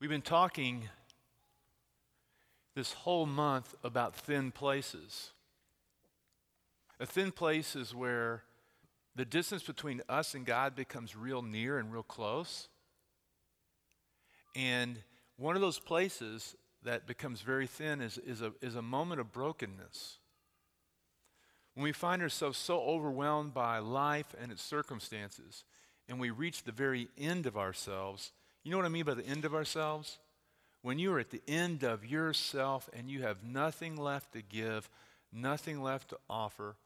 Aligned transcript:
We've 0.00 0.08
been 0.08 0.22
talking 0.22 0.88
this 2.74 2.94
whole 2.94 3.26
month 3.26 3.74
about 3.84 4.16
thin 4.16 4.50
places. 4.50 5.32
A 6.98 7.04
thin 7.04 7.30
place 7.30 7.76
is 7.76 7.94
where 7.94 8.42
the 9.14 9.26
distance 9.26 9.62
between 9.62 10.00
us 10.08 10.34
and 10.34 10.46
God 10.46 10.74
becomes 10.74 11.14
real 11.14 11.42
near 11.42 11.76
and 11.76 11.92
real 11.92 12.02
close. 12.02 12.68
And 14.56 14.96
one 15.36 15.54
of 15.54 15.60
those 15.60 15.78
places 15.78 16.56
that 16.82 17.06
becomes 17.06 17.42
very 17.42 17.66
thin 17.66 18.00
is, 18.00 18.16
is, 18.16 18.40
a, 18.40 18.54
is 18.62 18.76
a 18.76 18.82
moment 18.82 19.20
of 19.20 19.32
brokenness. 19.32 20.16
When 21.74 21.84
we 21.84 21.92
find 21.92 22.22
ourselves 22.22 22.56
so 22.56 22.80
overwhelmed 22.80 23.52
by 23.52 23.80
life 23.80 24.34
and 24.40 24.50
its 24.50 24.62
circumstances, 24.62 25.64
and 26.08 26.18
we 26.18 26.30
reach 26.30 26.62
the 26.62 26.72
very 26.72 27.08
end 27.18 27.44
of 27.44 27.58
ourselves, 27.58 28.32
you 28.62 28.70
know 28.70 28.76
what 28.76 28.86
I 28.86 28.90
mean 28.90 29.04
by 29.04 29.14
the 29.14 29.26
end 29.26 29.44
of 29.44 29.54
ourselves? 29.54 30.18
When 30.82 30.98
you 30.98 31.12
are 31.12 31.18
at 31.18 31.30
the 31.30 31.42
end 31.46 31.82
of 31.82 32.04
yourself 32.04 32.88
and 32.92 33.10
you 33.10 33.22
have 33.22 33.42
nothing 33.42 33.96
left 33.96 34.32
to 34.32 34.42
give, 34.42 34.88
nothing 35.32 35.82
left 35.82 36.10
to 36.10 36.18
offer, 36.28 36.76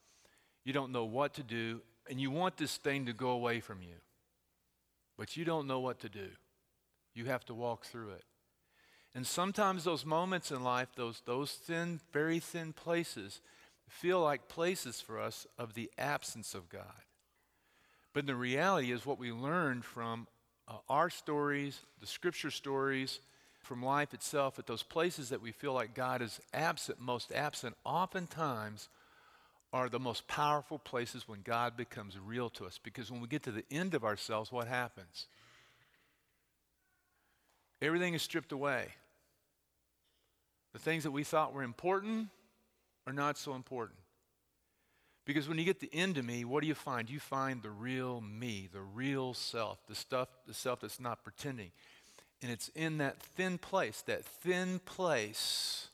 you 0.64 0.72
don't 0.72 0.92
know 0.92 1.04
what 1.04 1.34
to 1.34 1.42
do, 1.42 1.82
and 2.08 2.20
you 2.20 2.30
want 2.30 2.56
this 2.56 2.76
thing 2.76 3.06
to 3.06 3.12
go 3.12 3.30
away 3.30 3.60
from 3.60 3.82
you, 3.82 3.96
but 5.16 5.36
you 5.36 5.44
don't 5.44 5.66
know 5.66 5.80
what 5.80 6.00
to 6.00 6.08
do. 6.08 6.28
You 7.14 7.26
have 7.26 7.44
to 7.46 7.54
walk 7.54 7.84
through 7.84 8.10
it. 8.10 8.24
And 9.14 9.26
sometimes 9.26 9.84
those 9.84 10.04
moments 10.04 10.50
in 10.50 10.64
life, 10.64 10.88
those, 10.96 11.22
those 11.24 11.52
thin, 11.52 12.00
very 12.12 12.40
thin 12.40 12.72
places, 12.72 13.40
feel 13.88 14.20
like 14.20 14.48
places 14.48 15.00
for 15.00 15.20
us 15.20 15.46
of 15.56 15.74
the 15.74 15.90
absence 15.96 16.54
of 16.54 16.68
God. 16.68 16.82
But 18.12 18.26
the 18.26 18.34
reality 18.34 18.90
is 18.90 19.06
what 19.06 19.18
we 19.18 19.30
learned 19.30 19.84
from 19.84 20.26
uh, 20.68 20.76
our 20.88 21.10
stories, 21.10 21.80
the 22.00 22.06
scripture 22.06 22.50
stories, 22.50 23.20
from 23.62 23.82
life 23.82 24.12
itself, 24.14 24.58
at 24.58 24.66
those 24.66 24.82
places 24.82 25.30
that 25.30 25.40
we 25.40 25.52
feel 25.52 25.72
like 25.72 25.94
God 25.94 26.22
is 26.22 26.40
absent, 26.52 27.00
most 27.00 27.32
absent, 27.32 27.76
oftentimes 27.84 28.88
are 29.72 29.88
the 29.88 29.98
most 29.98 30.28
powerful 30.28 30.78
places 30.78 31.26
when 31.26 31.40
God 31.42 31.76
becomes 31.76 32.18
real 32.18 32.48
to 32.50 32.66
us. 32.66 32.78
Because 32.82 33.10
when 33.10 33.20
we 33.20 33.26
get 33.26 33.42
to 33.44 33.52
the 33.52 33.64
end 33.70 33.94
of 33.94 34.04
ourselves, 34.04 34.52
what 34.52 34.68
happens? 34.68 35.26
Everything 37.82 38.14
is 38.14 38.22
stripped 38.22 38.52
away. 38.52 38.86
The 40.72 40.78
things 40.78 41.02
that 41.02 41.10
we 41.10 41.24
thought 41.24 41.52
were 41.52 41.62
important 41.62 42.28
are 43.06 43.12
not 43.12 43.36
so 43.36 43.54
important. 43.54 43.98
Because 45.24 45.48
when 45.48 45.58
you 45.58 45.64
get 45.64 45.80
the 45.80 45.92
end 45.92 46.18
of 46.18 46.24
me, 46.24 46.44
what 46.44 46.60
do 46.60 46.66
you 46.66 46.74
find? 46.74 47.08
You 47.08 47.18
find 47.18 47.62
the 47.62 47.70
real 47.70 48.20
me, 48.20 48.68
the 48.70 48.82
real 48.82 49.32
self, 49.32 49.78
the 49.86 49.94
stuff, 49.94 50.28
the 50.46 50.52
self 50.52 50.80
that's 50.80 51.00
not 51.00 51.24
pretending. 51.24 51.70
And 52.42 52.52
it's 52.52 52.68
in 52.74 52.98
that 52.98 53.20
thin 53.20 53.56
place, 53.56 54.02
that 54.02 54.24
thin 54.24 54.80
place, 54.80 55.88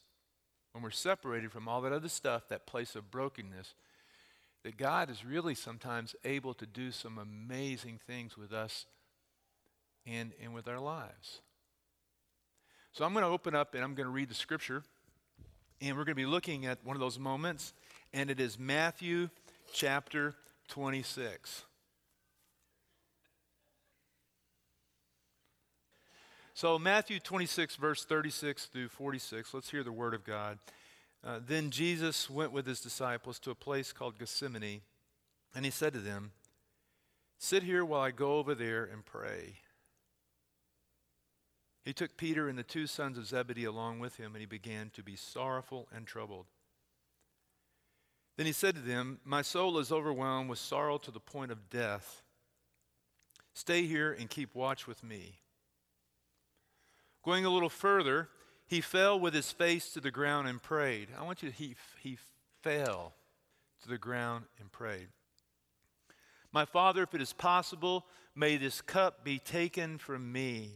when 0.73 0.83
we're 0.83 0.91
separated 0.91 1.53
from 1.53 1.69
all 1.69 1.81
that 1.83 1.93
other 1.93 2.09
stuff, 2.09 2.49
that 2.49 2.67
place 2.67 2.97
of 2.97 3.11
brokenness, 3.11 3.75
that 4.65 4.77
God 4.77 5.11
is 5.11 5.25
really 5.25 5.55
sometimes 5.55 6.17
able 6.25 6.53
to 6.55 6.67
do 6.67 6.91
some 6.91 7.19
amazing 7.19 8.01
things 8.05 8.37
with 8.37 8.53
us 8.53 8.87
and, 10.07 10.33
and 10.43 10.53
with 10.53 10.67
our 10.67 10.81
lives. 10.81 11.41
So 12.93 13.05
I'm 13.05 13.13
going 13.13 13.25
to 13.25 13.31
open 13.31 13.55
up 13.55 13.75
and 13.75 13.85
I'm 13.85 13.95
going 13.95 14.07
to 14.07 14.13
read 14.13 14.29
the 14.29 14.35
scripture. 14.35 14.83
And 15.81 15.97
we're 15.97 16.05
going 16.05 16.17
to 16.17 16.23
be 16.23 16.27
looking 16.27 16.67
at 16.67 16.85
one 16.85 16.95
of 16.95 17.01
those 17.01 17.19
moments, 17.19 17.73
and 18.13 18.31
it 18.31 18.41
is 18.41 18.59
Matthew 18.59 19.29
chapter 19.73 20.35
26. 20.69 21.65
So, 26.55 26.79
Matthew 26.79 27.21
26, 27.21 27.77
verse 27.77 28.05
36 28.05 28.67
through 28.67 28.89
46, 28.89 29.55
let's 29.55 29.71
hear 29.71 29.83
the 29.83 29.93
word 29.93 30.13
of 30.13 30.25
God. 30.25 30.59
Uh, 31.25 31.39
then 31.47 31.71
Jesus 31.71 32.29
went 32.29 32.53
with 32.53 32.67
his 32.67 32.81
disciples 32.81 33.39
to 33.41 33.51
a 33.51 33.55
place 33.55 33.93
called 33.93 34.19
Gethsemane, 34.19 34.83
and 35.55 35.65
he 35.65 35.71
said 35.71 35.93
to 35.95 36.01
them, 36.01 36.33
Sit 37.39 37.63
here 37.63 37.85
while 37.85 38.03
I 38.03 38.11
go 38.11 38.35
over 38.35 38.55
there 38.55 38.85
and 38.85 39.05
pray. 39.05 39.55
He 41.83 41.95
took 41.95 42.19
Peter 42.19 42.49
and 42.49 42.59
the 42.59 42.63
two 42.63 42.87
sons 42.87 43.17
of 43.17 43.27
Zebedee 43.27 43.65
along 43.65 44.01
with 44.01 44.17
him, 44.17 44.35
and 44.35 44.41
he 44.41 44.47
began 44.47 44.91
to 44.91 45.03
be 45.03 45.17
sorrowful 45.17 45.89
and 45.95 46.07
troubled. 46.07 46.47
Then 48.37 48.47
he 48.47 48.53
said 48.53 48.75
to 48.75 48.81
them, 48.81 49.21
My 49.25 49.43
soul 49.43 49.79
is 49.79 49.93
overwhelmed 49.93 50.49
with 50.49 50.59
sorrow 50.59 50.99
to 50.99 51.11
the 51.11 51.21
point 51.21 51.53
of 51.53 51.69
death. 51.71 52.23
Stay 53.53 53.83
here 53.83 54.13
and 54.13 54.31
keep 54.31 54.55
watch 54.55 54.87
with 54.87 55.03
me. 55.05 55.41
Going 57.23 57.45
a 57.45 57.51
little 57.51 57.69
further, 57.69 58.29
he 58.67 58.81
fell 58.81 59.19
with 59.19 59.35
his 59.35 59.51
face 59.53 59.93
to 59.93 60.01
the 60.01 60.11
ground 60.11 60.49
and 60.49 60.63
prayed. 60.63 61.09
I 61.19 61.23
want 61.25 61.43
you 61.43 61.51
to, 61.51 61.55
he, 61.55 61.77
he 62.01 62.19
fell 62.63 63.15
to 63.83 63.89
the 63.89 63.99
ground 63.99 64.45
and 64.59 64.71
prayed. 64.71 65.09
My 66.53 66.65
Father, 66.65 67.03
if 67.03 67.15
it 67.15 67.21
is 67.21 67.33
possible, 67.33 68.07
may 68.35 68.57
this 68.57 68.81
cup 68.81 69.25
be 69.25 69.39
taken 69.39 69.99
from 69.99 70.33
me. 70.33 70.71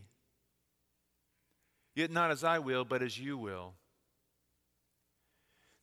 Yet 1.94 2.10
not 2.10 2.30
as 2.30 2.44
I 2.44 2.58
will, 2.58 2.84
but 2.84 3.02
as 3.02 3.18
you 3.18 3.38
will. 3.38 3.74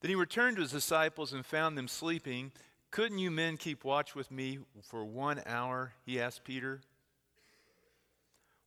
Then 0.02 0.10
he 0.10 0.16
returned 0.16 0.58
to 0.58 0.64
his 0.64 0.72
disciples 0.72 1.32
and 1.32 1.46
found 1.46 1.78
them 1.78 1.88
sleeping. 1.88 2.52
Couldn't 2.90 3.20
you 3.20 3.32
men 3.32 3.58
keep 3.58 3.84
watch 3.84 4.16
with 4.16 4.32
me 4.32 4.60
for 4.82 5.06
one 5.06 5.42
hour? 5.46 5.94
He 6.06 6.20
asked 6.20 6.44
Peter. 6.44 6.82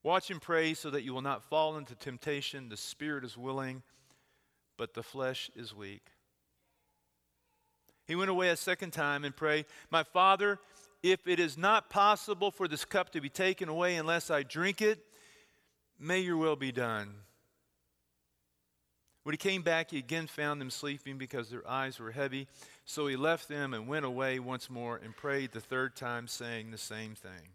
Watch 0.02 0.30
and 0.30 0.40
pray 0.40 0.74
so 0.74 0.90
that 0.90 1.02
you 1.02 1.12
will 1.12 1.22
not 1.22 1.42
fall 1.42 1.76
into 1.76 1.94
temptation. 1.94 2.68
The 2.68 2.76
spirit 2.76 3.24
is 3.24 3.36
willing, 3.36 3.82
but 4.76 4.94
the 4.94 5.02
flesh 5.02 5.50
is 5.56 5.74
weak. 5.74 6.06
He 8.06 8.14
went 8.14 8.30
away 8.30 8.50
a 8.50 8.56
second 8.56 8.92
time 8.92 9.24
and 9.24 9.34
prayed, 9.34 9.64
My 9.90 10.02
Father, 10.02 10.58
if 11.02 11.26
it 11.26 11.40
is 11.40 11.58
not 11.58 11.90
possible 11.90 12.50
for 12.50 12.68
this 12.68 12.84
cup 12.84 13.10
to 13.10 13.20
be 13.20 13.30
taken 13.30 13.68
away 13.68 13.96
unless 13.96 14.30
I 14.30 14.42
drink 14.42 14.82
it, 14.82 15.04
may 15.98 16.20
your 16.20 16.36
will 16.36 16.56
be 16.56 16.70
done. 16.70 17.14
When 19.24 19.32
he 19.32 19.38
came 19.38 19.62
back, 19.62 19.90
he 19.90 19.98
again 19.98 20.26
found 20.26 20.60
them 20.60 20.70
sleeping 20.70 21.16
because 21.16 21.48
their 21.48 21.66
eyes 21.66 21.98
were 21.98 22.12
heavy. 22.12 22.46
So 22.84 23.06
he 23.06 23.16
left 23.16 23.48
them 23.48 23.72
and 23.72 23.88
went 23.88 24.04
away 24.04 24.38
once 24.38 24.68
more 24.68 25.00
and 25.02 25.16
prayed 25.16 25.52
the 25.52 25.60
third 25.60 25.96
time, 25.96 26.28
saying 26.28 26.70
the 26.70 26.78
same 26.78 27.14
thing. 27.14 27.48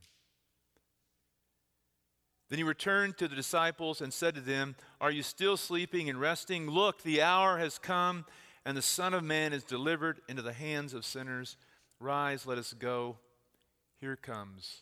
Then 2.50 2.58
he 2.58 2.64
returned 2.64 3.20
to 3.20 3.28
the 3.28 3.36
disciples 3.36 4.02
and 4.02 4.12
said 4.12 4.34
to 4.34 4.42
them, 4.42 4.76
Are 5.00 5.12
you 5.12 5.22
still 5.22 5.58
sleeping 5.58 6.10
and 6.10 6.20
resting? 6.20 6.68
Look, 6.68 7.04
the 7.04 7.22
hour 7.22 7.60
has 7.60 7.78
come, 7.78 8.26
and 8.66 8.76
the 8.76 8.82
Son 8.82 9.14
of 9.14 9.24
Man 9.24 9.54
is 9.54 9.64
delivered 9.64 10.22
into 10.28 10.42
the 10.42 10.54
hands 10.54 10.96
of 10.96 11.06
sinners. 11.06 11.56
Rise, 12.00 12.48
let 12.48 12.58
us 12.58 12.74
go. 12.74 13.18
Here 14.02 14.16
comes 14.16 14.82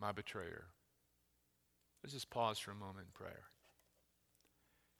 my 0.00 0.10
betrayer. 0.10 0.64
Let's 2.02 2.14
just 2.14 2.30
pause 2.30 2.58
for 2.58 2.72
a 2.72 2.74
moment 2.74 3.06
in 3.06 3.12
prayer. 3.12 3.51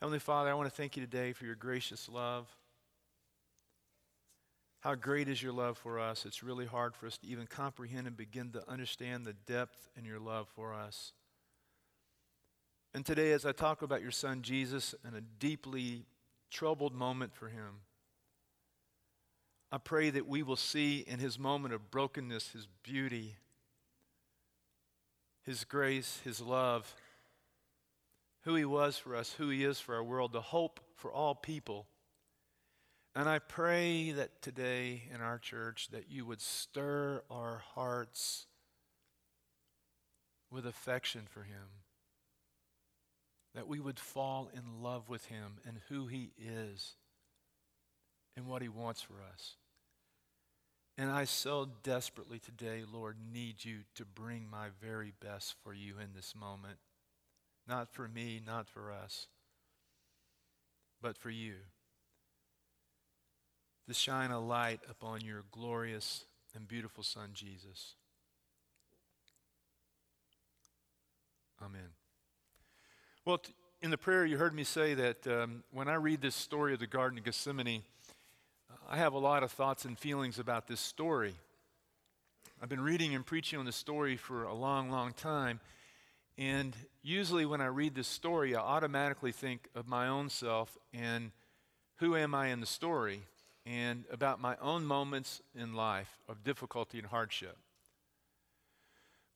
Heavenly 0.03 0.19
Father, 0.19 0.51
I 0.51 0.55
want 0.55 0.69
to 0.69 0.75
thank 0.75 0.97
you 0.97 1.07
today 1.07 1.33
for 1.33 1.45
your 1.45 1.55
gracious 1.55 2.09
love. 2.09 2.49
How 4.81 4.97
great 4.97 5.29
is 5.29 5.41
your 5.41 5.53
love 5.53 5.79
for 5.79 6.01
us? 6.01 6.27
It's 6.27 6.43
really 6.43 6.67
hard 6.67 6.97
for 6.97 7.07
us 7.07 7.19
to 7.19 7.27
even 7.29 7.47
comprehend 7.47 8.09
and 8.09 8.17
begin 8.17 8.51
to 8.51 8.69
understand 8.69 9.25
the 9.25 9.33
depth 9.33 9.91
in 9.97 10.05
your 10.05 10.19
love 10.19 10.49
for 10.57 10.75
us. 10.75 11.13
And 12.93 13.07
today, 13.07 13.31
as 13.31 13.47
I 13.47 13.53
talk 13.53 13.83
about 13.83 14.03
your 14.03 14.11
son 14.11 14.43
Jesus 14.43 14.93
and 15.05 15.15
a 15.15 15.21
deeply 15.21 16.05
troubled 16.51 16.97
moment 16.97 17.33
for 17.33 17.47
him, 17.47 17.83
I 19.71 19.79
pray 19.79 20.11
that 20.11 20.27
we 20.27 20.43
will 20.43 20.57
see 20.57 21.05
in 21.07 21.21
his 21.21 21.39
moment 21.39 21.75
of 21.75 21.93
brokenness 21.93 22.49
his 22.49 22.67
beauty, 22.83 23.37
his 25.45 25.63
grace, 25.63 26.19
his 26.25 26.41
love, 26.41 26.93
who 28.43 28.55
he 28.55 28.65
was 28.65 28.97
for 28.99 29.17
us, 29.17 29.33
who 29.33 29.49
he 29.49 29.65
is 29.65 29.79
for 29.79 29.95
our 29.95 30.05
world, 30.05 30.33
the 30.33 30.41
hope 30.41 30.81
for 30.97 31.13
all 31.13 31.35
people. 31.35 31.87
And 33.15 33.29
I 33.29 33.39
pray 33.39 34.13
that 34.13 34.41
today 34.41 35.03
in 35.15 35.21
our 35.21 35.39
church 35.39 35.89
that 35.93 36.11
you 36.11 36.25
would 36.25 36.41
stir 36.41 37.23
our 37.31 37.63
hearts 37.75 38.47
with 40.51 40.67
affection 40.67 41.23
for 41.31 41.43
him 41.43 41.83
that 43.55 43.69
we 43.69 43.81
would 43.81 43.99
fall 43.99 44.51
in 44.55 44.83
love 44.83 45.09
with 45.09 45.27
him 45.27 45.59
and 45.67 45.79
who 45.89 46.07
he 46.07 46.33
is 46.39 46.95
and 48.37 48.47
what 48.47 48.63
he 48.63 48.69
wants 48.69 49.03
for 49.03 49.15
us. 49.33 49.57
And 50.97 51.11
I 51.11 51.25
so 51.25 51.69
desperately 51.83 52.39
today, 52.39 52.83
Lord, 52.91 53.17
need 53.33 53.65
you 53.65 53.79
to 53.95 54.05
bring 54.05 54.49
my 54.51 54.69
very 54.81 55.13
best 55.21 55.55
for 55.63 55.75
you 55.75 55.95
in 55.99 56.11
this 56.15 56.35
moment. 56.35 56.79
Not 57.69 57.93
for 57.93 58.09
me, 58.09 58.41
not 58.45 58.69
for 58.69 58.93
us, 58.93 59.29
but 61.01 61.17
for 61.17 61.31
you. 61.31 61.55
To 63.89 63.95
shine 63.95 64.31
a 64.31 64.41
light 64.41 64.81
upon 64.89 65.21
your 65.21 65.45
glorious 65.51 66.25
and 66.55 66.67
beautiful 66.67 67.03
Son, 67.03 67.31
Jesus. 67.35 67.95
Amen. 71.63 71.91
Well, 73.25 73.39
t- 73.39 73.53
in 73.81 73.91
the 73.91 73.99
prayer, 73.99 74.25
you 74.25 74.37
heard 74.37 74.55
me 74.55 74.65
say 74.65 74.95
that 74.95 75.27
um, 75.27 75.63
when 75.73 75.89
I 75.89 75.95
read 75.95 76.21
this 76.21 76.35
story 76.35 76.73
of 76.73 76.81
the 76.81 76.87
Garden 76.87 77.19
of 77.19 77.25
Gethsemane, 77.25 77.83
I 78.89 78.97
have 78.97 79.13
a 79.13 79.19
lot 79.19 79.43
of 79.43 79.53
thoughts 79.53 79.85
and 79.85 79.99
feelings 79.99 80.39
about 80.39 80.67
this 80.67 80.81
story. 80.81 81.35
I've 82.63 82.69
been 82.69 82.81
reading 82.81 83.15
and 83.15 83.25
preaching 83.27 83.59
on 83.59 83.67
this 83.67 83.77
story 83.77 84.17
for 84.17 84.45
a 84.45 84.55
long, 84.55 84.91
long 84.91 85.13
time. 85.13 85.61
And 86.39 86.77
usually, 87.03 87.47
when 87.47 87.61
I 87.61 87.67
read 87.67 87.95
this 87.95 88.09
story, 88.09 88.55
I 88.55 88.61
automatically 88.61 89.33
think 89.33 89.69
of 89.75 89.87
my 89.89 90.09
own 90.09 90.31
self 90.31 90.77
and 90.93 91.33
who 91.97 92.17
am 92.17 92.35
I 92.35 92.49
in 92.49 92.61
the 92.61 92.67
story 92.67 93.23
and 93.65 94.05
about 94.11 94.41
my 94.41 94.57
own 94.61 94.85
moments 94.85 95.41
in 95.55 95.75
life 95.75 96.19
of 96.29 96.43
difficulty 96.43 96.99
and 96.99 97.07
hardship. 97.07 97.57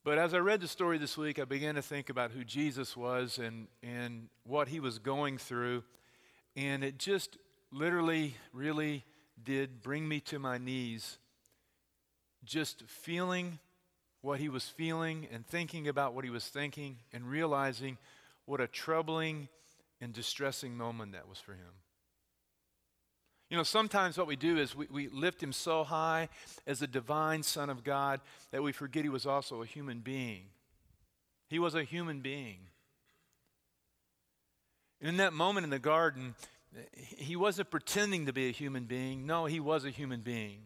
But 0.04 0.18
as 0.18 0.34
I 0.34 0.38
read 0.38 0.60
the 0.60 0.68
story 0.68 0.98
this 0.98 1.18
week, 1.18 1.40
I 1.40 1.44
began 1.44 1.74
to 1.74 1.82
think 1.82 2.10
about 2.10 2.30
who 2.30 2.44
Jesus 2.44 2.96
was 2.96 3.38
and, 3.38 3.66
and 3.82 4.28
what 4.44 4.68
he 4.68 4.78
was 4.78 5.00
going 5.00 5.36
through. 5.36 5.82
And 6.54 6.84
it 6.84 6.98
just 6.98 7.38
literally, 7.72 8.36
really 8.52 9.04
did 9.42 9.82
bring 9.82 10.06
me 10.06 10.20
to 10.20 10.38
my 10.38 10.58
knees, 10.58 11.18
just 12.44 12.84
feeling 12.86 13.58
what 14.26 14.40
he 14.40 14.48
was 14.48 14.64
feeling 14.64 15.28
and 15.32 15.46
thinking 15.46 15.86
about 15.86 16.12
what 16.12 16.24
he 16.24 16.30
was 16.30 16.44
thinking 16.48 16.96
and 17.12 17.30
realizing 17.30 17.96
what 18.44 18.60
a 18.60 18.66
troubling 18.66 19.48
and 20.00 20.12
distressing 20.12 20.76
moment 20.76 21.12
that 21.12 21.28
was 21.28 21.38
for 21.38 21.52
him. 21.52 21.72
You 23.48 23.56
know, 23.56 23.62
sometimes 23.62 24.18
what 24.18 24.26
we 24.26 24.34
do 24.34 24.58
is 24.58 24.74
we, 24.74 24.88
we 24.90 25.06
lift 25.08 25.40
him 25.40 25.52
so 25.52 25.84
high 25.84 26.28
as 26.66 26.80
the 26.80 26.88
divine 26.88 27.44
Son 27.44 27.70
of 27.70 27.84
God 27.84 28.20
that 28.50 28.64
we 28.64 28.72
forget 28.72 29.04
he 29.04 29.08
was 29.08 29.26
also 29.26 29.62
a 29.62 29.66
human 29.66 30.00
being. 30.00 30.46
He 31.48 31.60
was 31.60 31.76
a 31.76 31.84
human 31.84 32.20
being. 32.20 32.58
And 35.00 35.08
in 35.08 35.16
that 35.18 35.34
moment 35.34 35.62
in 35.62 35.70
the 35.70 35.78
garden, 35.78 36.34
he 36.96 37.36
wasn't 37.36 37.70
pretending 37.70 38.26
to 38.26 38.32
be 38.32 38.48
a 38.48 38.52
human 38.52 38.86
being. 38.86 39.24
No, 39.24 39.44
he 39.44 39.60
was 39.60 39.84
a 39.84 39.90
human 39.90 40.22
being. 40.22 40.62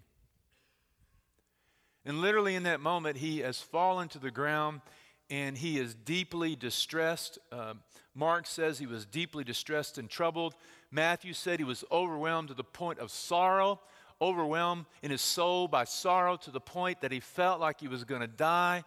And 2.04 2.20
literally 2.20 2.54
in 2.54 2.62
that 2.62 2.80
moment, 2.80 3.18
he 3.18 3.38
has 3.38 3.60
fallen 3.60 4.08
to 4.08 4.18
the 4.18 4.30
ground 4.30 4.80
and 5.28 5.56
he 5.56 5.78
is 5.78 5.94
deeply 5.94 6.56
distressed. 6.56 7.38
Uh, 7.52 7.74
Mark 8.14 8.46
says 8.46 8.78
he 8.78 8.86
was 8.86 9.06
deeply 9.06 9.44
distressed 9.44 9.96
and 9.96 10.10
troubled. 10.10 10.54
Matthew 10.90 11.32
said 11.32 11.60
he 11.60 11.64
was 11.64 11.84
overwhelmed 11.92 12.48
to 12.48 12.54
the 12.54 12.64
point 12.64 12.98
of 12.98 13.10
sorrow, 13.10 13.80
overwhelmed 14.20 14.86
in 15.02 15.10
his 15.10 15.22
soul 15.22 15.68
by 15.68 15.84
sorrow 15.84 16.36
to 16.38 16.50
the 16.50 16.60
point 16.60 17.00
that 17.00 17.12
he 17.12 17.20
felt 17.20 17.60
like 17.60 17.80
he 17.80 17.88
was 17.88 18.02
going 18.02 18.22
to 18.22 18.26
die. 18.26 18.82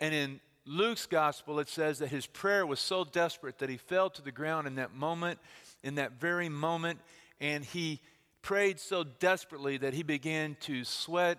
And 0.00 0.14
in 0.14 0.40
Luke's 0.64 1.06
gospel, 1.06 1.60
it 1.60 1.68
says 1.68 1.98
that 1.98 2.08
his 2.08 2.26
prayer 2.26 2.66
was 2.66 2.80
so 2.80 3.04
desperate 3.04 3.58
that 3.58 3.68
he 3.68 3.76
fell 3.76 4.08
to 4.10 4.22
the 4.22 4.32
ground 4.32 4.66
in 4.66 4.76
that 4.76 4.94
moment, 4.94 5.38
in 5.82 5.96
that 5.96 6.18
very 6.18 6.48
moment, 6.48 7.00
and 7.40 7.64
he 7.64 8.00
prayed 8.40 8.80
so 8.80 9.04
desperately 9.04 9.76
that 9.76 9.92
he 9.92 10.02
began 10.02 10.56
to 10.60 10.84
sweat 10.84 11.38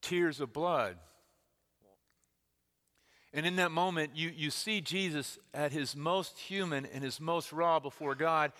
tears 0.00 0.40
of 0.40 0.52
blood. 0.52 0.96
And 3.32 3.44
in 3.44 3.56
that 3.56 3.70
moment, 3.70 4.12
you, 4.14 4.32
you 4.34 4.50
see 4.50 4.80
Jesus 4.80 5.38
at 5.52 5.72
his 5.72 5.94
most 5.94 6.38
human 6.38 6.86
and 6.86 7.04
his 7.04 7.20
most 7.20 7.52
raw 7.52 7.78
before 7.78 8.14
God, 8.14 8.52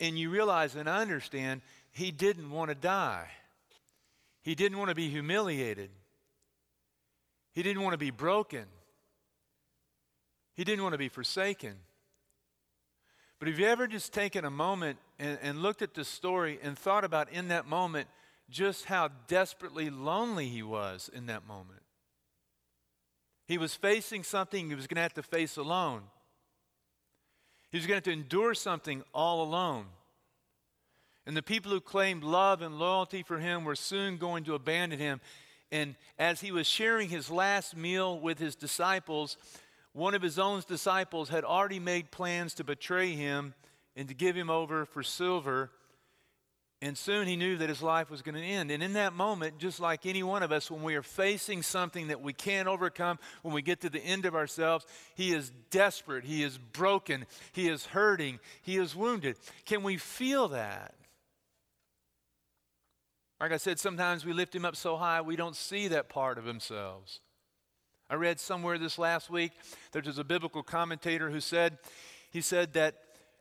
and 0.00 0.18
you 0.18 0.30
realize 0.30 0.74
and 0.74 0.88
understand 0.88 1.60
he 1.92 2.10
didn't 2.10 2.50
want 2.50 2.70
to 2.70 2.74
die. 2.74 3.28
He 4.42 4.54
didn't 4.54 4.78
want 4.78 4.88
to 4.88 4.94
be 4.94 5.08
humiliated. 5.08 5.90
He 7.52 7.62
didn't 7.62 7.82
want 7.82 7.94
to 7.94 7.98
be 7.98 8.10
broken. 8.10 8.64
He 10.54 10.64
didn't 10.64 10.82
want 10.82 10.92
to 10.92 10.98
be 10.98 11.08
forsaken. 11.08 11.74
But 13.38 13.48
have 13.48 13.58
you 13.58 13.66
ever 13.66 13.86
just 13.86 14.14
taken 14.14 14.44
a 14.44 14.50
moment 14.50 14.98
and, 15.18 15.38
and 15.42 15.58
looked 15.62 15.82
at 15.82 15.94
this 15.94 16.08
story 16.08 16.58
and 16.62 16.78
thought 16.78 17.04
about 17.04 17.30
in 17.30 17.48
that 17.48 17.66
moment 17.66 18.08
just 18.50 18.86
how 18.86 19.10
desperately 19.28 19.90
lonely 19.90 20.48
he 20.48 20.62
was 20.62 21.10
in 21.12 21.26
that 21.26 21.46
moment? 21.46 21.82
He 23.46 23.58
was 23.58 23.74
facing 23.74 24.24
something 24.24 24.68
he 24.68 24.74
was 24.74 24.86
going 24.86 24.96
to 24.96 25.02
have 25.02 25.14
to 25.14 25.22
face 25.22 25.56
alone. 25.56 26.02
He 27.70 27.78
was 27.78 27.86
going 27.86 28.00
to 28.00 28.10
have 28.10 28.16
to 28.16 28.20
endure 28.22 28.54
something 28.54 29.02
all 29.14 29.42
alone. 29.42 29.86
And 31.26 31.36
the 31.36 31.42
people 31.42 31.72
who 31.72 31.80
claimed 31.80 32.22
love 32.22 32.62
and 32.62 32.78
loyalty 32.78 33.22
for 33.22 33.38
him 33.38 33.64
were 33.64 33.74
soon 33.74 34.16
going 34.16 34.44
to 34.44 34.54
abandon 34.54 34.98
him. 34.98 35.20
And 35.72 35.96
as 36.18 36.40
he 36.40 36.52
was 36.52 36.66
sharing 36.66 37.08
his 37.08 37.30
last 37.30 37.76
meal 37.76 38.18
with 38.18 38.38
his 38.38 38.54
disciples, 38.54 39.36
one 39.92 40.14
of 40.14 40.22
his 40.22 40.38
own 40.38 40.62
disciples 40.66 41.28
had 41.28 41.42
already 41.42 41.80
made 41.80 42.10
plans 42.10 42.54
to 42.54 42.64
betray 42.64 43.12
him 43.12 43.54
and 43.96 44.06
to 44.08 44.14
give 44.14 44.36
him 44.36 44.50
over 44.50 44.84
for 44.84 45.02
silver. 45.02 45.70
And 46.82 46.96
soon 46.96 47.26
he 47.26 47.36
knew 47.36 47.56
that 47.56 47.70
his 47.70 47.82
life 47.82 48.10
was 48.10 48.20
going 48.20 48.34
to 48.34 48.40
end. 48.40 48.70
And 48.70 48.82
in 48.82 48.92
that 48.94 49.14
moment, 49.14 49.58
just 49.58 49.80
like 49.80 50.04
any 50.04 50.22
one 50.22 50.42
of 50.42 50.52
us, 50.52 50.70
when 50.70 50.82
we 50.82 50.94
are 50.94 51.02
facing 51.02 51.62
something 51.62 52.08
that 52.08 52.20
we 52.20 52.34
can't 52.34 52.68
overcome, 52.68 53.18
when 53.42 53.54
we 53.54 53.62
get 53.62 53.80
to 53.80 53.88
the 53.88 54.04
end 54.04 54.26
of 54.26 54.34
ourselves, 54.34 54.84
he 55.14 55.32
is 55.32 55.50
desperate, 55.70 56.24
he 56.24 56.42
is 56.42 56.58
broken, 56.58 57.24
he 57.52 57.68
is 57.68 57.86
hurting, 57.86 58.40
he 58.60 58.76
is 58.76 58.94
wounded. 58.94 59.36
Can 59.64 59.82
we 59.82 59.96
feel 59.96 60.48
that? 60.48 60.94
Like 63.40 63.52
I 63.52 63.56
said, 63.56 63.78
sometimes 63.78 64.26
we 64.26 64.34
lift 64.34 64.54
him 64.54 64.64
up 64.64 64.76
so 64.76 64.96
high 64.96 65.20
we 65.22 65.36
don't 65.36 65.56
see 65.56 65.88
that 65.88 66.08
part 66.10 66.36
of 66.36 66.44
themselves. 66.44 67.20
I 68.08 68.14
read 68.14 68.38
somewhere 68.38 68.78
this 68.78 68.98
last 68.98 69.30
week 69.30 69.52
that 69.92 70.04
there's 70.04 70.18
a 70.18 70.24
biblical 70.24 70.62
commentator 70.62 71.30
who 71.30 71.40
said, 71.40 71.78
he 72.30 72.40
said 72.40 72.74
that 72.74 72.94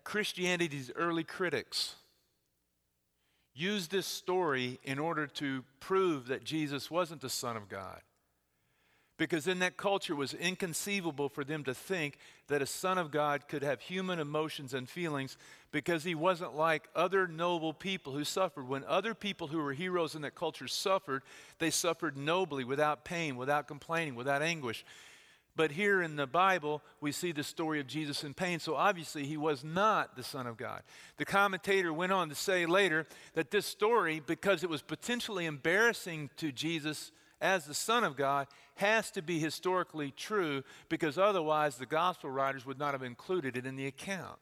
Christianity's 0.03 0.91
early 0.95 1.23
critics, 1.23 1.95
used 3.55 3.89
this 3.89 4.05
story 4.05 4.79
in 4.83 4.99
order 4.99 5.25
to 5.25 5.63
prove 5.79 6.27
that 6.27 6.43
Jesus 6.43 6.91
wasn't 6.91 7.21
the 7.21 7.29
Son 7.29 7.57
of 7.57 7.69
God. 7.69 8.01
Because 9.17 9.47
in 9.47 9.59
that 9.59 9.77
culture 9.77 10.11
it 10.11 10.17
was 10.17 10.33
inconceivable 10.33 11.29
for 11.29 11.45
them 11.45 11.63
to 11.63 11.73
think 11.73 12.17
that 12.47 12.61
a 12.61 12.65
son 12.65 12.97
of 12.97 13.11
God 13.11 13.47
could 13.47 13.63
have 13.63 13.79
human 13.79 14.19
emotions 14.19 14.73
and 14.73 14.89
feelings 14.89 15.37
because 15.71 16.03
he 16.03 16.15
wasn't 16.15 16.55
like 16.55 16.89
other 16.93 17.25
noble 17.25 17.73
people 17.73 18.11
who 18.11 18.25
suffered. 18.25 18.67
When 18.67 18.83
other 18.83 19.13
people 19.13 19.47
who 19.47 19.59
were 19.59 19.71
heroes 19.71 20.15
in 20.15 20.23
that 20.23 20.35
culture 20.35 20.67
suffered, 20.67 21.23
they 21.59 21.69
suffered 21.69 22.17
nobly, 22.17 22.65
without 22.65 23.05
pain, 23.05 23.37
without 23.37 23.69
complaining, 23.69 24.15
without 24.15 24.41
anguish. 24.41 24.83
But 25.55 25.71
here 25.71 26.01
in 26.01 26.17
the 26.17 26.27
Bible, 26.27 26.81
we 26.99 27.11
see 27.11 27.31
the 27.31 27.43
story 27.43 27.79
of 27.79 27.87
Jesus 27.87 28.23
in 28.23 28.33
pain. 28.33 28.59
So 28.59 28.75
obviously, 28.75 29.25
he 29.25 29.37
was 29.37 29.63
not 29.63 30.15
the 30.15 30.23
Son 30.23 30.47
of 30.47 30.57
God. 30.57 30.83
The 31.17 31.25
commentator 31.25 31.93
went 31.93 32.11
on 32.11 32.29
to 32.29 32.35
say 32.35 32.65
later 32.65 33.07
that 33.35 33.51
this 33.51 33.65
story, 33.65 34.21
because 34.25 34.63
it 34.63 34.69
was 34.69 34.81
potentially 34.81 35.45
embarrassing 35.45 36.29
to 36.37 36.51
Jesus 36.51 37.11
as 37.39 37.65
the 37.65 37.73
Son 37.73 38.03
of 38.03 38.17
God, 38.17 38.47
has 38.75 39.11
to 39.11 39.21
be 39.21 39.39
historically 39.39 40.11
true 40.11 40.63
because 40.89 41.17
otherwise 41.17 41.77
the 41.77 41.85
gospel 41.85 42.29
writers 42.29 42.65
would 42.65 42.79
not 42.79 42.93
have 42.93 43.03
included 43.03 43.55
it 43.55 43.65
in 43.65 43.77
the 43.77 43.87
account. 43.87 44.37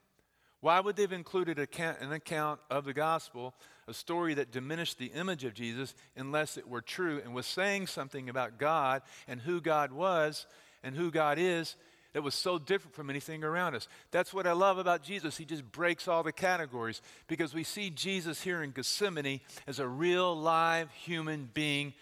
Why 0.61 0.79
would 0.79 0.95
they 0.95 1.01
have 1.01 1.11
included 1.11 1.59
an 1.59 2.13
account 2.13 2.59
of 2.71 2.85
the 2.85 2.93
gospel, 2.93 3.53
a 3.85 3.93
story 3.93 4.33
that 4.35 4.51
diminished 4.51 4.97
the 4.97 5.07
image 5.07 5.43
of 5.43 5.53
Jesus, 5.53 5.93
unless 6.15 6.57
it 6.57 6.69
were 6.69 6.81
true 6.81 7.21
and 7.21 7.35
was 7.35 7.45
saying 7.45 7.87
something 7.87 8.29
about 8.29 8.57
God 8.57 9.01
and 9.27 9.41
who 9.41 9.59
God 9.59 9.91
was 9.91 10.47
and 10.83 10.95
who 10.95 11.11
God 11.11 11.37
is 11.39 11.75
that 12.13 12.21
was 12.21 12.35
so 12.35 12.59
different 12.59 12.95
from 12.95 13.09
anything 13.09 13.43
around 13.43 13.75
us. 13.75 13.87
That's 14.11 14.33
what 14.33 14.45
I 14.45 14.51
love 14.51 14.77
about 14.77 15.03
Jesus. 15.03 15.37
He 15.37 15.45
just 15.45 15.69
breaks 15.71 16.07
all 16.07 16.23
the 16.23 16.31
categories 16.31 17.01
because 17.27 17.53
we 17.53 17.63
see 17.63 17.89
Jesus 17.89 18.41
here 18.41 18.61
in 18.61 18.71
Gethsemane 18.71 19.41
as 19.67 19.79
a 19.79 19.87
real, 19.87 20.35
live 20.35 20.91
human 20.91 21.49
being 21.53 21.93